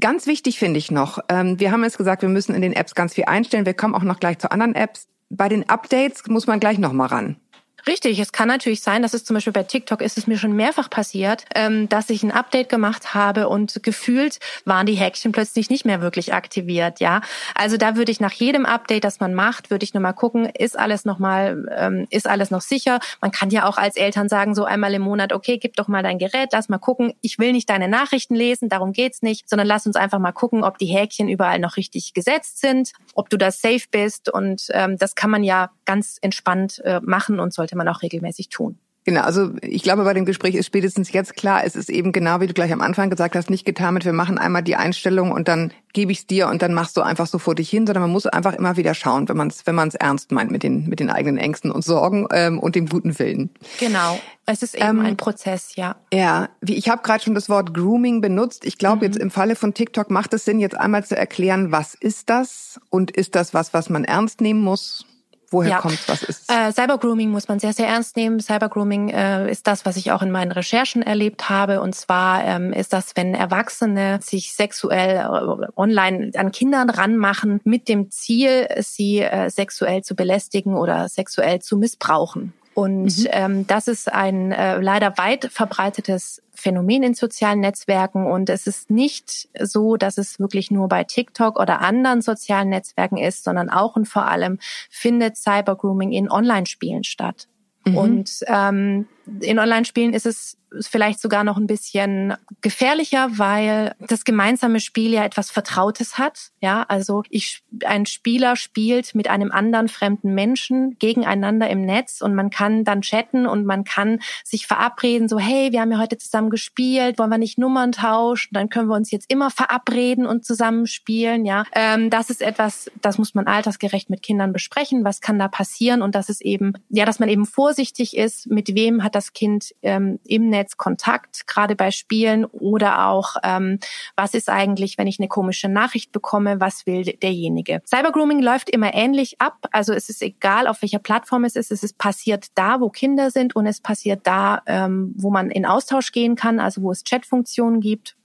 [0.00, 2.94] Ganz wichtig finde ich noch, ähm, wir haben jetzt gesagt, wir müssen in den Apps
[2.94, 3.66] ganz viel einstellen.
[3.66, 5.08] Wir kommen auch noch gleich zu anderen Apps.
[5.28, 7.36] Bei den Updates muss man gleich noch mal ran.
[7.86, 10.56] Richtig, es kann natürlich sein, dass es zum Beispiel bei TikTok ist es mir schon
[10.56, 15.68] mehrfach passiert, ähm, dass ich ein Update gemacht habe und gefühlt waren die Häkchen plötzlich
[15.68, 17.00] nicht mehr wirklich aktiviert.
[17.00, 17.20] Ja,
[17.54, 20.46] also da würde ich nach jedem Update, das man macht, würde ich nur mal gucken,
[20.46, 23.00] ist alles noch mal, ähm, ist alles noch sicher.
[23.20, 26.02] Man kann ja auch als Eltern sagen, so einmal im Monat, okay, gib doch mal
[26.02, 27.12] dein Gerät, lass mal gucken.
[27.20, 30.64] Ich will nicht deine Nachrichten lesen, darum geht's nicht, sondern lass uns einfach mal gucken,
[30.64, 34.96] ob die Häkchen überall noch richtig gesetzt sind, ob du da safe bist und ähm,
[34.96, 38.78] das kann man ja ganz entspannt äh, machen und sollte man auch regelmäßig tun.
[39.04, 42.40] Genau, also ich glaube, bei dem Gespräch ist spätestens jetzt klar, es ist eben genau,
[42.40, 45.30] wie du gleich am Anfang gesagt hast, nicht getan mit, wir machen einmal die Einstellung
[45.30, 47.86] und dann gebe ich es dir und dann machst du einfach so vor dich hin,
[47.86, 50.62] sondern man muss einfach immer wieder schauen, wenn man es wenn man's ernst meint mit
[50.62, 53.50] den, mit den eigenen Ängsten und Sorgen ähm, und dem guten Willen.
[53.78, 55.96] Genau, es ist eben ähm, ein Prozess, ja.
[56.10, 58.64] Ja, wie ich habe gerade schon das Wort Grooming benutzt.
[58.64, 59.02] Ich glaube, mhm.
[59.12, 62.80] jetzt im Falle von TikTok macht es Sinn, jetzt einmal zu erklären, was ist das
[62.88, 65.04] und ist das was, was man ernst nehmen muss?
[65.50, 65.78] Woher ja.
[65.80, 68.40] kommt Was ist äh, Cybergrooming muss man sehr, sehr ernst nehmen.
[68.40, 71.80] Cybergrooming äh, ist das, was ich auch in meinen Recherchen erlebt habe.
[71.80, 77.88] Und zwar ähm, ist das, wenn Erwachsene sich sexuell äh, online an Kindern ranmachen mit
[77.88, 82.52] dem Ziel, sie äh, sexuell zu belästigen oder sexuell zu missbrauchen.
[82.74, 83.26] Und mhm.
[83.30, 88.26] ähm, das ist ein äh, leider weit verbreitetes Phänomen in sozialen Netzwerken.
[88.26, 93.16] Und es ist nicht so, dass es wirklich nur bei TikTok oder anderen sozialen Netzwerken
[93.16, 94.58] ist, sondern auch und vor allem
[94.90, 97.48] findet Cybergrooming in Online-Spielen statt.
[97.84, 97.96] Mhm.
[97.96, 99.06] Und ähm,
[99.40, 105.24] in Online-Spielen ist es vielleicht sogar noch ein bisschen gefährlicher, weil das gemeinsame Spiel ja
[105.24, 106.50] etwas Vertrautes hat.
[106.60, 112.34] Ja, also ich, ein Spieler spielt mit einem anderen fremden Menschen gegeneinander im Netz und
[112.34, 116.18] man kann dann chatten und man kann sich verabreden, so, hey, wir haben ja heute
[116.18, 118.50] zusammen gespielt, wollen wir nicht Nummern tauschen?
[118.52, 121.44] Dann können wir uns jetzt immer verabreden und zusammen spielen.
[121.44, 125.04] Ja, ähm, das ist etwas, das muss man altersgerecht mit Kindern besprechen.
[125.04, 126.02] Was kann da passieren?
[126.02, 129.74] Und das ist eben, ja, dass man eben vorsichtig ist, mit wem hat das Kind
[129.82, 133.78] ähm, im Netz Kontakt, gerade bei Spielen oder auch, ähm,
[134.16, 137.80] was ist eigentlich, wenn ich eine komische Nachricht bekomme, was will derjenige.
[137.86, 141.82] Cybergrooming läuft immer ähnlich ab, also es ist egal, auf welcher Plattform es ist, es
[141.82, 146.12] ist passiert da, wo Kinder sind und es passiert da, ähm, wo man in Austausch
[146.12, 148.16] gehen kann, also wo es Chatfunktionen gibt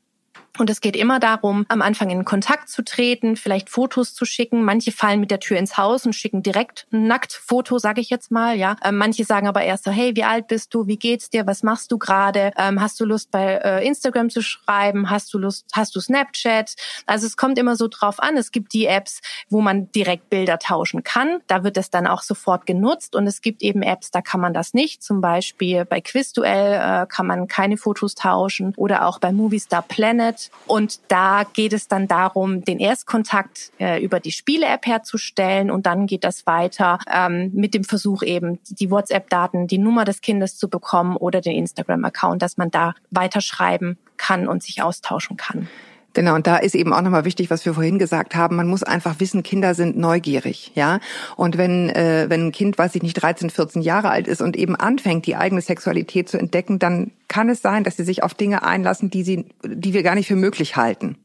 [0.60, 4.64] Und es geht immer darum, am Anfang in Kontakt zu treten, vielleicht Fotos zu schicken.
[4.64, 8.30] Manche fallen mit der Tür ins Haus und schicken direkt ein Nacktfoto, sage ich jetzt
[8.30, 8.58] mal.
[8.58, 10.86] Ja, ähm, manche sagen aber erst so, hey, wie alt bist du?
[10.88, 11.48] Wie geht's dir?
[11.48, 12.52] Was machst du gerade?
[12.58, 15.10] Ähm, hast du Lust bei äh, Instagram zu schreiben?
[15.10, 15.66] Hast du Lust?
[15.72, 16.76] Hast du Snapchat?
[17.06, 18.36] Also es kommt immer so drauf an.
[18.36, 21.40] Es gibt die Apps, wo man direkt Bilder tauschen kann.
[21.48, 23.16] Da wird es dann auch sofort genutzt.
[23.16, 25.04] Und es gibt eben Apps, da kann man das nicht.
[25.04, 30.49] Zum Beispiel bei Quizduell äh, kann man keine Fotos tauschen oder auch bei Movistar Planet
[30.70, 36.06] und da geht es dann darum, den Erstkontakt äh, über die Spiele-App herzustellen und dann
[36.06, 40.70] geht das weiter ähm, mit dem Versuch eben, die WhatsApp-Daten, die Nummer des Kindes zu
[40.70, 45.68] bekommen oder den Instagram-Account, dass man da weiterschreiben kann und sich austauschen kann.
[46.14, 48.84] Genau, und da ist eben auch nochmal wichtig, was wir vorhin gesagt haben, man muss
[48.84, 51.00] einfach wissen, Kinder sind neugierig, ja.
[51.36, 54.58] Und wenn, äh, wenn ein Kind, weiß ich nicht, 13, 14 Jahre alt ist und
[54.58, 58.34] eben anfängt, die eigene Sexualität zu entdecken, dann kann es sein, dass sie sich auf
[58.34, 61.18] Dinge einlassen, die sie, die wir gar nicht für möglich halten.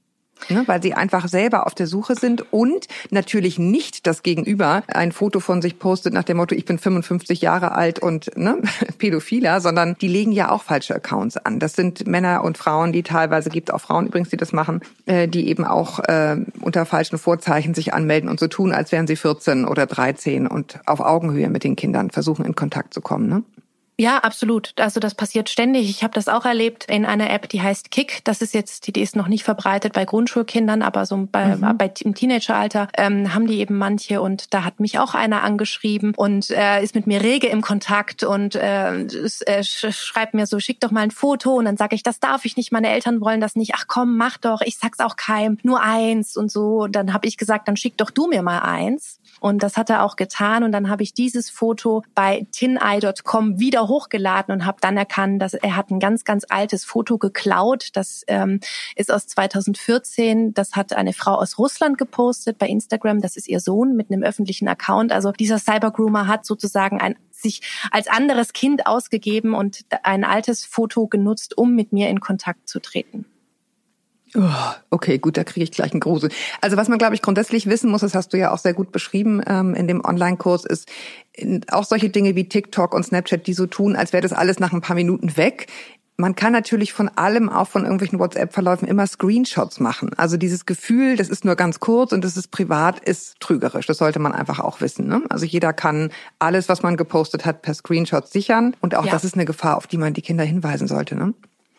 [0.48, 5.12] Ne, weil sie einfach selber auf der Suche sind und natürlich nicht das Gegenüber ein
[5.12, 8.58] Foto von sich postet nach dem Motto, ich bin 55 Jahre alt und ne,
[8.98, 11.58] Pädophiler, sondern die legen ja auch falsche Accounts an.
[11.60, 15.28] Das sind Männer und Frauen, die teilweise, gibt auch Frauen übrigens, die das machen, äh,
[15.28, 19.16] die eben auch äh, unter falschen Vorzeichen sich anmelden und so tun, als wären sie
[19.16, 23.28] 14 oder 13 und auf Augenhöhe mit den Kindern versuchen in Kontakt zu kommen.
[23.28, 23.42] Ne?
[23.96, 24.72] Ja, absolut.
[24.76, 25.88] Also das passiert ständig.
[25.88, 28.22] Ich habe das auch erlebt in einer App, die heißt Kick.
[28.24, 31.78] Das ist jetzt, die, die ist noch nicht verbreitet bei Grundschulkindern, aber so bei, mhm.
[31.78, 36.12] bei im Teenageralter ähm, haben die eben manche und da hat mich auch einer angeschrieben
[36.16, 40.80] und äh, ist mit mir rege im Kontakt und äh, äh, schreibt mir so, schick
[40.80, 43.40] doch mal ein Foto und dann sage ich, das darf ich nicht, meine Eltern wollen
[43.40, 43.74] das nicht.
[43.76, 46.82] Ach komm, mach doch, ich sag's auch keinem, nur eins und so.
[46.82, 49.20] Und dann habe ich gesagt, dann schick doch du mir mal eins.
[49.40, 50.64] Und das hat er auch getan.
[50.64, 55.54] Und dann habe ich dieses Foto bei tineye.com wieder hochgeladen und habe dann erkannt, dass
[55.54, 57.88] er hat ein ganz, ganz altes Foto geklaut.
[57.94, 58.60] Das ähm,
[58.96, 60.54] ist aus 2014.
[60.54, 63.20] Das hat eine Frau aus Russland gepostet bei Instagram.
[63.20, 65.12] Das ist ihr Sohn mit einem öffentlichen Account.
[65.12, 71.06] Also dieser Cybergroomer hat sozusagen ein sich als anderes Kind ausgegeben und ein altes Foto
[71.06, 73.26] genutzt, um mit mir in Kontakt zu treten.
[74.36, 76.30] Oh, okay, gut, da kriege ich gleich einen Grusel.
[76.60, 78.90] Also was man, glaube ich, grundsätzlich wissen muss, das hast du ja auch sehr gut
[78.90, 80.90] beschrieben ähm, in dem Online-Kurs, ist
[81.70, 84.72] auch solche Dinge wie TikTok und Snapchat, die so tun, als wäre das alles nach
[84.72, 85.68] ein paar Minuten weg.
[86.16, 90.10] Man kann natürlich von allem, auch von irgendwelchen WhatsApp-Verläufen, immer Screenshots machen.
[90.16, 93.86] Also dieses Gefühl, das ist nur ganz kurz und das ist privat, ist trügerisch.
[93.86, 95.08] Das sollte man einfach auch wissen.
[95.08, 95.22] Ne?
[95.28, 98.76] Also jeder kann alles, was man gepostet hat, per Screenshot sichern.
[98.80, 99.10] Und auch ja.
[99.10, 101.16] das ist eine Gefahr, auf die man die Kinder hinweisen sollte.
[101.16, 101.34] Ne?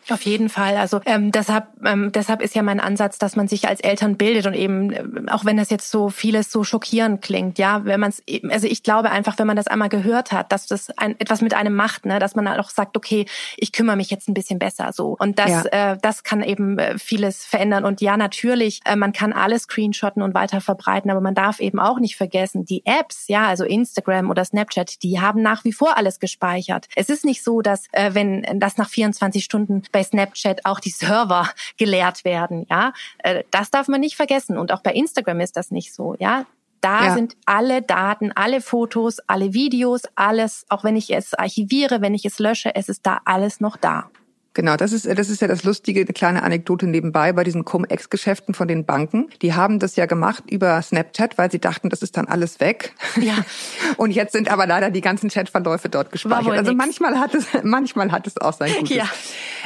[0.08, 0.76] Auf jeden Fall.
[0.76, 4.46] Also ähm, deshalb, ähm, deshalb ist ja mein Ansatz, dass man sich als Eltern bildet
[4.46, 8.10] und eben, äh, auch wenn das jetzt so vieles so schockierend klingt, ja, wenn man
[8.10, 11.18] es eben, also ich glaube einfach, wenn man das einmal gehört hat, dass das ein,
[11.18, 14.28] etwas mit einem macht, ne, dass man halt auch sagt, okay, ich kümmere mich jetzt
[14.28, 15.16] ein bisschen besser so.
[15.18, 15.92] Und das, ja.
[15.92, 17.84] äh, das kann eben äh, vieles verändern.
[17.84, 21.80] Und ja, natürlich, äh, man kann alles screenshotten und weiter verbreiten, aber man darf eben
[21.80, 25.96] auch nicht vergessen, die Apps, ja, also Instagram oder Snapchat, die haben nach wie vor
[25.96, 26.86] alles gespeichert.
[26.94, 30.90] Es ist nicht so, dass äh, wenn das nach 24 Stunden bei Snapchat auch die
[31.00, 32.66] Server geleert werden.
[32.68, 34.58] Ja, äh, das darf man nicht vergessen.
[34.58, 36.14] Und auch bei Instagram ist das nicht so.
[36.18, 36.44] Ja,
[36.82, 37.14] da ja.
[37.14, 42.26] sind alle Daten, alle Fotos, alle Videos, alles, auch wenn ich es archiviere, wenn ich
[42.26, 44.10] es lösche, es ist da alles noch da.
[44.56, 48.54] Genau, das ist, das ist ja das Lustige, eine kleine Anekdote nebenbei bei diesen Cum-Ex-Geschäften
[48.54, 49.28] von den Banken.
[49.42, 52.94] Die haben das ja gemacht über Snapchat, weil sie dachten, das ist dann alles weg.
[53.20, 53.34] Ja.
[53.98, 56.56] Und jetzt sind aber leider die ganzen Chatverläufe dort gespeichert.
[56.56, 56.78] Also nix.
[56.78, 58.96] manchmal hat es, manchmal hat es auch sein Gutes.
[58.96, 59.04] Ja.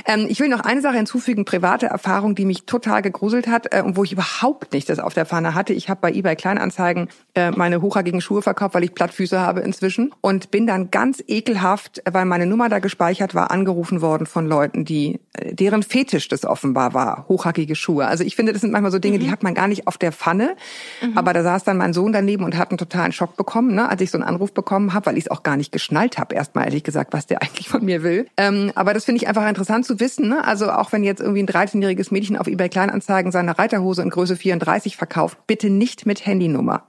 [0.06, 3.82] Ähm, ich will noch eine Sache hinzufügen, private Erfahrung, die mich total gegruselt hat äh,
[3.82, 5.72] und wo ich überhaupt nicht das auf der Pfanne hatte.
[5.72, 10.12] Ich habe bei eBay Kleinanzeigen äh, meine hochhackigen Schuhe verkauft, weil ich Plattfüße habe inzwischen
[10.20, 14.79] und bin dann ganz ekelhaft, weil meine Nummer da gespeichert war, angerufen worden von Leuten,
[14.80, 15.20] Leuten, die
[15.52, 18.06] deren Fetisch das offenbar war, hochhackige Schuhe.
[18.06, 19.22] Also ich finde, das sind manchmal so Dinge, mhm.
[19.22, 20.56] die hat man gar nicht auf der Pfanne.
[21.02, 21.16] Mhm.
[21.16, 24.00] Aber da saß dann mein Sohn daneben und hat einen totalen Schock bekommen, ne, als
[24.00, 26.64] ich so einen Anruf bekommen habe, weil ich es auch gar nicht geschnallt habe, erstmal
[26.64, 28.26] ehrlich gesagt, was der eigentlich von mir will.
[28.36, 30.28] Ähm, aber das finde ich einfach interessant zu wissen.
[30.28, 30.44] Ne?
[30.44, 34.36] Also auch wenn jetzt irgendwie ein 13-jähriges Mädchen auf eBay Kleinanzeigen seine Reiterhose in Größe
[34.36, 36.84] 34 verkauft, bitte nicht mit Handynummer.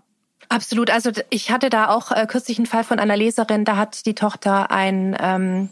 [0.50, 0.90] Absolut.
[0.90, 4.16] Also ich hatte da auch äh, kürzlich einen Fall von einer Leserin, da hat die
[4.16, 5.70] Tochter ein ähm,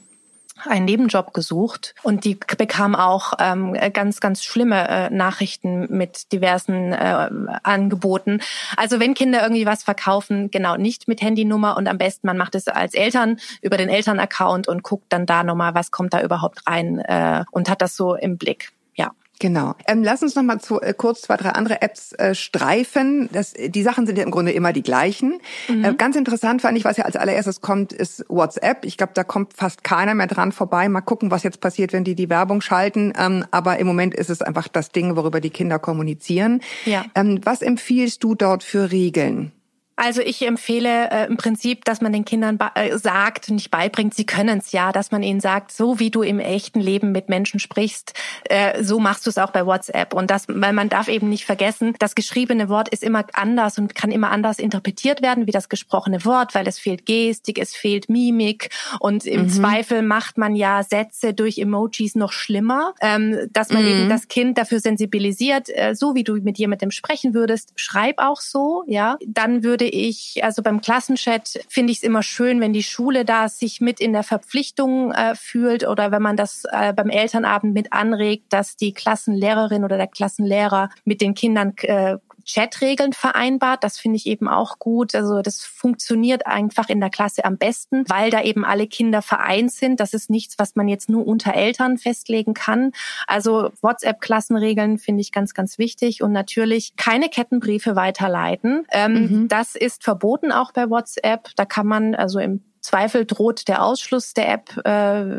[0.67, 6.93] einen Nebenjob gesucht und die bekam auch ähm, ganz, ganz schlimme äh, Nachrichten mit diversen
[6.93, 7.29] äh,
[7.63, 8.41] Angeboten.
[8.77, 12.55] Also wenn Kinder irgendwie was verkaufen, genau, nicht mit Handynummer und am besten man macht
[12.55, 16.67] es als Eltern über den Elternaccount und guckt dann da nochmal, was kommt da überhaupt
[16.67, 18.71] rein äh, und hat das so im Blick.
[18.95, 19.11] Ja.
[19.39, 19.73] Genau.
[19.87, 23.29] Ähm, lass uns noch mal zu, äh, kurz zwei, drei andere Apps äh, streifen.
[23.31, 25.39] Das, die Sachen sind ja im Grunde immer die gleichen.
[25.69, 25.85] Mhm.
[25.85, 28.83] Äh, ganz interessant fand ich, was ja als allererstes kommt, ist WhatsApp.
[28.83, 30.89] Ich glaube, da kommt fast keiner mehr dran vorbei.
[30.89, 33.13] Mal gucken, was jetzt passiert, wenn die die Werbung schalten.
[33.17, 36.61] Ähm, aber im Moment ist es einfach das Ding, worüber die Kinder kommunizieren.
[36.85, 37.05] Ja.
[37.15, 39.53] Ähm, was empfiehlst du dort für Regeln?
[39.99, 44.25] Also ich empfehle äh, im Prinzip, dass man den Kindern äh, sagt, nicht beibringt, sie
[44.25, 47.59] können es ja, dass man ihnen sagt, so wie du im echten Leben mit Menschen
[47.59, 48.13] sprichst,
[48.45, 50.13] äh, so machst du es auch bei WhatsApp.
[50.13, 53.93] Und das, weil man darf eben nicht vergessen, das geschriebene Wort ist immer anders und
[53.93, 58.07] kann immer anders interpretiert werden wie das gesprochene Wort, weil es fehlt Gestik, es fehlt
[58.07, 58.69] Mimik
[59.01, 59.49] und im mhm.
[59.49, 63.89] Zweifel macht man ja Sätze durch Emojis noch schlimmer, ähm, dass man mhm.
[63.89, 68.39] eben das Kind dafür sensibilisiert, äh, so wie du mit jemandem sprechen würdest, schreib auch
[68.39, 69.17] so, ja.
[69.27, 73.49] Dann würde ich, also beim Klassenchat finde ich es immer schön, wenn die Schule da
[73.49, 77.93] sich mit in der Verpflichtung äh, fühlt oder wenn man das äh, beim Elternabend mit
[77.93, 82.17] anregt, dass die Klassenlehrerin oder der Klassenlehrer mit den Kindern äh,
[82.49, 83.83] Chatregeln vereinbart.
[83.83, 85.13] Das finde ich eben auch gut.
[85.13, 89.71] Also das funktioniert einfach in der Klasse am besten, weil da eben alle Kinder vereint
[89.71, 89.99] sind.
[89.99, 92.91] Das ist nichts, was man jetzt nur unter Eltern festlegen kann.
[93.27, 98.85] Also WhatsApp-Klassenregeln finde ich ganz, ganz wichtig und natürlich keine Kettenbriefe weiterleiten.
[98.91, 99.47] Ähm, mhm.
[99.47, 101.49] Das ist verboten auch bei WhatsApp.
[101.55, 104.89] Da kann man also im Zweifel droht der Ausschluss der App, äh,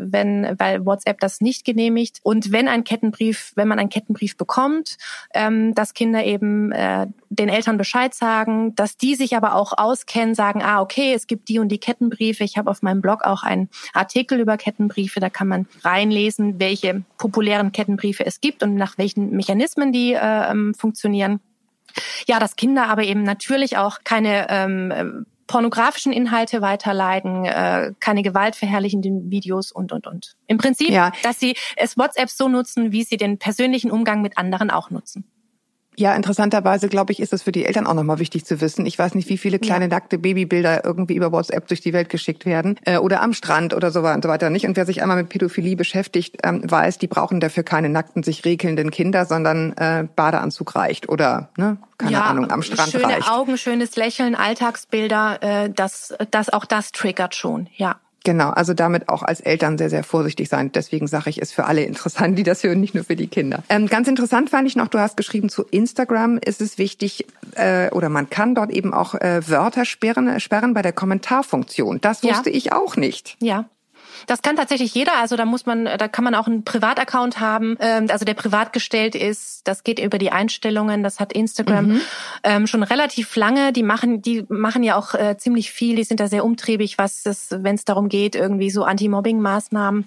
[0.09, 2.19] wenn, weil WhatsApp das nicht genehmigt.
[2.23, 4.95] Und wenn ein Kettenbrief, wenn man einen Kettenbrief bekommt,
[5.33, 10.33] ähm, dass Kinder eben äh, den Eltern Bescheid sagen, dass die sich aber auch auskennen,
[10.33, 12.45] sagen, ah, okay, es gibt die und die Kettenbriefe.
[12.45, 17.03] Ich habe auf meinem Blog auch einen Artikel über Kettenbriefe, da kann man reinlesen, welche
[17.17, 21.41] populären Kettenbriefe es gibt und nach welchen Mechanismen die äh, ähm, funktionieren.
[22.27, 29.29] Ja, dass Kinder aber eben natürlich auch keine ähm, pornografischen Inhalte weiterleiten, äh, keine gewaltverherrlichenden
[29.29, 30.37] Videos und, und, und.
[30.47, 31.11] Im Prinzip, ja.
[31.23, 35.25] dass sie es WhatsApp so nutzen, wie sie den persönlichen Umgang mit anderen auch nutzen.
[36.01, 38.87] Ja, interessanterweise, glaube ich, ist es für die Eltern auch nochmal wichtig zu wissen.
[38.87, 39.89] Ich weiß nicht, wie viele kleine ja.
[39.89, 43.91] nackte Babybilder irgendwie über WhatsApp durch die Welt geschickt werden äh, oder am Strand oder
[43.91, 44.65] so weiter nicht.
[44.65, 48.43] Und wer sich einmal mit Pädophilie beschäftigt, ähm, weiß, die brauchen dafür keine nackten, sich
[48.45, 53.25] regelnden Kinder, sondern äh, Badeanzug reicht oder, ne, keine ja, Ahnung, am Strand schöne reicht.
[53.25, 57.97] Schöne Augen, schönes Lächeln, Alltagsbilder, äh, das, das, auch das triggert schon, ja.
[58.23, 60.71] Genau, also damit auch als Eltern sehr, sehr vorsichtig sein.
[60.71, 63.63] Deswegen sage ich, ist für alle interessant, die das hören, nicht nur für die Kinder.
[63.69, 67.89] Ähm, ganz interessant fand ich noch, du hast geschrieben, zu Instagram ist es wichtig, äh,
[67.89, 71.99] oder man kann dort eben auch äh, Wörter sperren, sperren bei der Kommentarfunktion.
[72.01, 72.55] Das wusste ja.
[72.55, 73.37] ich auch nicht.
[73.39, 73.65] Ja,
[74.27, 75.17] das kann tatsächlich jeder.
[75.19, 78.73] Also da muss man, da kann man auch einen Privataccount haben, ähm, also der privat
[78.73, 79.67] gestellt ist.
[79.67, 81.03] Das geht über die Einstellungen.
[81.03, 82.01] Das hat Instagram mhm.
[82.43, 83.73] ähm, schon relativ lange.
[83.73, 85.95] Die machen, die machen ja auch äh, ziemlich viel.
[85.95, 90.05] Die sind da sehr umtriebig, was es, wenn es darum geht, irgendwie so Anti-Mobbing-Maßnahmen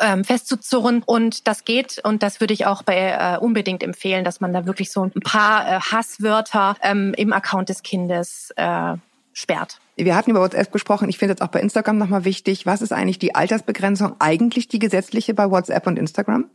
[0.00, 4.40] ähm, festzuzurren und das geht und das würde ich auch bei äh, unbedingt empfehlen, dass
[4.40, 8.96] man da wirklich so ein paar äh, Hasswörter ähm, im Account des Kindes äh,
[9.36, 9.80] sperrt.
[9.96, 11.10] Wir hatten über WhatsApp gesprochen.
[11.10, 12.64] Ich finde es auch bei Instagram nochmal wichtig.
[12.64, 16.48] Was ist eigentlich die Altersbegrenzung, eigentlich die gesetzliche bei WhatsApp und Instagram?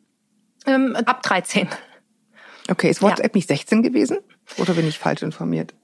[0.65, 1.67] Ähm, ab 13.
[2.69, 3.37] Okay, ist WhatsApp ja.
[3.37, 4.17] nicht 16 gewesen?
[4.57, 5.75] Oder bin ich falsch informiert?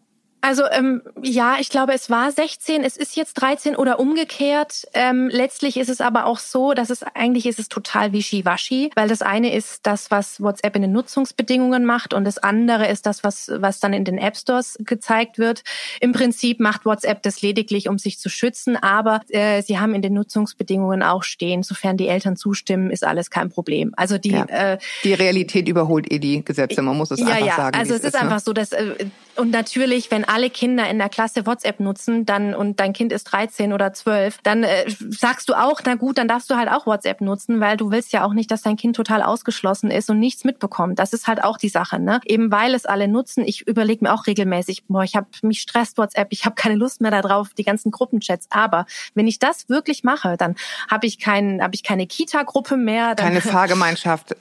[0.42, 4.88] Also ähm, ja, ich glaube, es war 16, es ist jetzt 13 oder umgekehrt.
[4.94, 9.08] Ähm, letztlich ist es aber auch so, dass es eigentlich ist es total wischiwaschi, weil
[9.08, 13.24] das eine ist das, was WhatsApp in den Nutzungsbedingungen macht und das andere ist das,
[13.24, 15.64] was was dann in den App Stores gezeigt wird.
[16.02, 20.04] Im Prinzip macht WhatsApp das lediglich, um sich zu schützen, aber äh, sie haben in
[20.04, 23.92] den Nutzungsbedingungen auch stehen, sofern die Eltern zustimmen, ist alles kein Problem.
[23.98, 24.46] Also die ja.
[24.46, 27.56] äh, die Realität überholt eh die Gesetze, man muss es ja, einfach ja.
[27.56, 27.78] sagen.
[27.78, 28.22] Also es ist, ist ne?
[28.22, 32.54] einfach so, dass äh, und natürlich, wenn alle Kinder in der Klasse WhatsApp nutzen, dann
[32.54, 36.28] und dein Kind ist 13 oder 12, dann äh, sagst du auch, na gut, dann
[36.28, 38.96] darfst du halt auch WhatsApp nutzen, weil du willst ja auch nicht, dass dein Kind
[38.96, 41.00] total ausgeschlossen ist und nichts mitbekommt.
[41.00, 42.20] Das ist halt auch die Sache, ne?
[42.26, 43.44] Eben weil es alle nutzen.
[43.46, 47.02] Ich überlege mir auch regelmäßig, boah, ich habe mich stresst WhatsApp, ich habe keine Lust
[47.02, 48.48] mehr darauf, die ganzen Gruppenchats.
[48.50, 50.56] Aber wenn ich das wirklich mache, dann
[50.90, 53.16] habe ich keinen, habe ich keine Kita-Gruppe mehr.
[53.16, 54.36] Dann, keine Fahrgemeinschaft.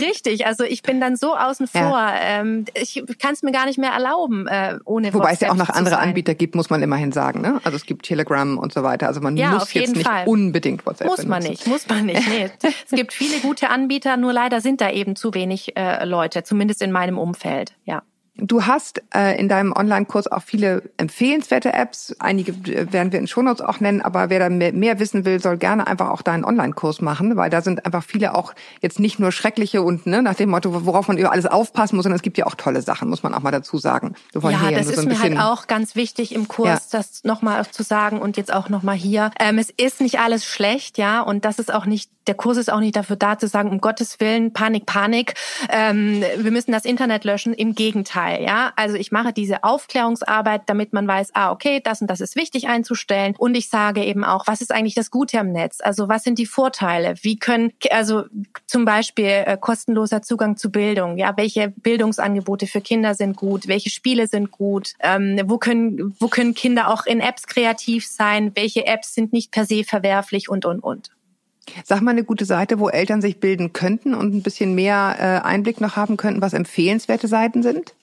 [0.00, 1.80] Richtig, also ich bin dann so außen vor.
[1.80, 2.14] Ja.
[2.20, 5.50] Ähm, ich kann es mir gar nicht mehr erlauben, äh, ohne Wobei WhatsApp es ja
[5.52, 7.40] auch noch andere Anbieter gibt, muss man immerhin sagen.
[7.40, 7.60] Ne?
[7.64, 9.08] Also es gibt Telegram und so weiter.
[9.08, 10.26] Also man ja, muss jetzt nicht Fall.
[10.26, 12.28] unbedingt WhatsApp Muss man nicht, muss man nicht.
[12.28, 12.50] Nee.
[12.62, 16.82] es gibt viele gute Anbieter, nur leider sind da eben zu wenig äh, Leute, zumindest
[16.82, 17.74] in meinem Umfeld.
[17.84, 18.02] Ja.
[18.36, 22.16] Du hast äh, in deinem Online-Kurs auch viele empfehlenswerte Apps.
[22.18, 25.38] Einige äh, werden wir in Shownotes auch nennen, aber wer da mehr, mehr wissen will,
[25.38, 29.18] soll gerne einfach auch deinen Online-Kurs machen, weil da sind einfach viele auch jetzt nicht
[29.18, 32.22] nur schreckliche und ne, nach dem Motto, worauf man über alles aufpassen muss, sondern es
[32.22, 34.14] gibt ja auch tolle Sachen, muss man auch mal dazu sagen.
[34.34, 36.98] Ja, das ist so mir halt auch ganz wichtig im Kurs, ja.
[36.98, 39.30] das nochmal zu sagen und jetzt auch nochmal hier.
[39.38, 42.72] Ähm, es ist nicht alles schlecht, ja, und das ist auch nicht der Kurs ist
[42.72, 45.34] auch nicht dafür da zu sagen, um Gottes Willen, Panik, Panik,
[45.68, 47.52] ähm, wir müssen das Internet löschen.
[47.52, 48.72] Im Gegenteil, ja.
[48.76, 52.68] Also ich mache diese Aufklärungsarbeit, damit man weiß, ah, okay, das und das ist wichtig
[52.68, 53.34] einzustellen.
[53.38, 55.78] Und ich sage eben auch, was ist eigentlich das Gute am Netz?
[55.80, 57.14] Also was sind die Vorteile?
[57.22, 58.24] Wie können, also
[58.66, 63.68] zum Beispiel äh, kostenloser Zugang zu Bildung, ja, welche Bildungsangebote für Kinder sind gut?
[63.68, 64.94] Welche Spiele sind gut?
[65.00, 68.52] Ähm, wo können, wo können Kinder auch in Apps kreativ sein?
[68.54, 71.10] Welche Apps sind nicht per se verwerflich und, und, und.
[71.84, 75.46] Sag mal eine gute Seite, wo Eltern sich bilden könnten und ein bisschen mehr äh,
[75.46, 77.94] Einblick noch haben könnten, was empfehlenswerte Seiten sind?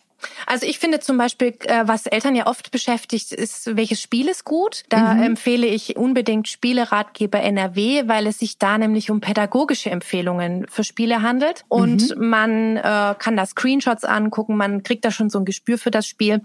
[0.46, 4.46] Also ich finde zum Beispiel, äh, was Eltern ja oft beschäftigt, ist, welches Spiel ist
[4.46, 4.84] gut.
[4.90, 5.24] Da mhm.
[5.24, 11.22] empfehle ich unbedingt Spieleratgeber NRW, weil es sich da nämlich um pädagogische Empfehlungen für Spiele
[11.22, 11.66] handelt.
[11.68, 12.30] Und mhm.
[12.30, 16.08] man äh, kann da Screenshots angucken, man kriegt da schon so ein Gespür für das
[16.08, 16.42] Spiel.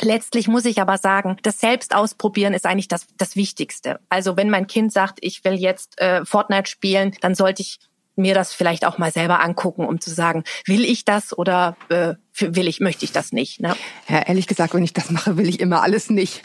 [0.00, 4.00] Letztlich muss ich aber sagen, das Selbstausprobieren ist eigentlich das, das Wichtigste.
[4.08, 7.78] Also wenn mein Kind sagt, ich will jetzt äh, Fortnite spielen, dann sollte ich
[8.16, 12.14] mir das vielleicht auch mal selber angucken, um zu sagen, will ich das oder äh,
[12.38, 13.60] will ich, möchte ich das nicht.
[13.60, 13.74] Ne?
[14.08, 16.42] Ja, ehrlich gesagt, wenn ich das mache, will ich immer alles nicht.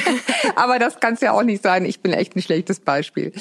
[0.56, 1.84] Aber das kann es ja auch nicht sein.
[1.84, 3.32] Ich bin echt ein schlechtes Beispiel.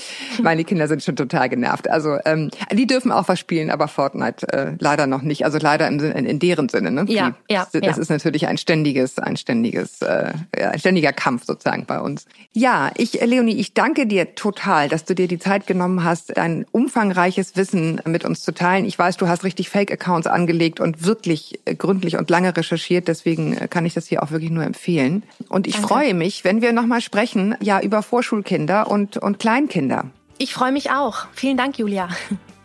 [0.42, 1.90] Meine Kinder sind schon total genervt.
[1.90, 5.46] Also ähm, die dürfen auch was spielen, aber Fortnite äh, leider noch nicht.
[5.46, 6.92] Also leider in, in, in deren Sinne.
[6.92, 7.06] Ne?
[7.08, 8.02] Ja, die, ja, das, das ja.
[8.02, 12.26] ist natürlich ein ständiges, ein ständiges, äh, ein ständiger Kampf sozusagen bei uns.
[12.52, 16.66] Ja, ich, Leonie, ich danke dir total, dass du dir die Zeit genommen hast, dein
[16.72, 18.86] umfangreiches Wissen mit uns zu teilen.
[18.86, 23.56] Ich weiß, du hast richtig Fake-Accounts angelegt und wirklich äh, gründlich und lange recherchiert, deswegen
[23.56, 25.24] äh, kann ich das hier auch wirklich nur empfehlen.
[25.50, 25.88] Und ich Danke.
[25.88, 30.06] freue mich, wenn wir nochmal sprechen, ja, über Vorschulkinder und, und Kleinkinder.
[30.38, 31.28] Ich freue mich auch.
[31.34, 32.10] Vielen Dank, Julia.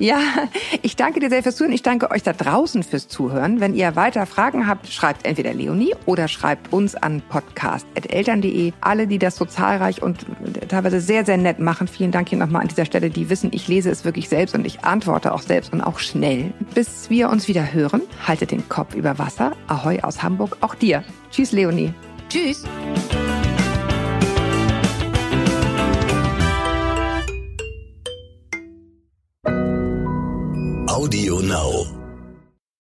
[0.00, 0.18] Ja,
[0.80, 1.74] ich danke dir sehr fürs Zuhören.
[1.74, 3.60] Ich danke euch da draußen fürs Zuhören.
[3.60, 8.72] Wenn ihr weiter Fragen habt, schreibt entweder Leonie oder schreibt uns an podcast.eltern.de.
[8.80, 10.24] Alle, die das so zahlreich und
[10.68, 13.10] teilweise sehr, sehr nett machen, vielen Dank hier nochmal an dieser Stelle.
[13.10, 16.54] Die wissen, ich lese es wirklich selbst und ich antworte auch selbst und auch schnell.
[16.74, 19.52] Bis wir uns wieder hören, haltet den Kopf über Wasser.
[19.66, 21.04] Ahoi aus Hamburg, auch dir.
[21.30, 21.92] Tschüss, Leonie.
[22.30, 22.64] Tschüss.
[31.00, 31.99] Audio Now.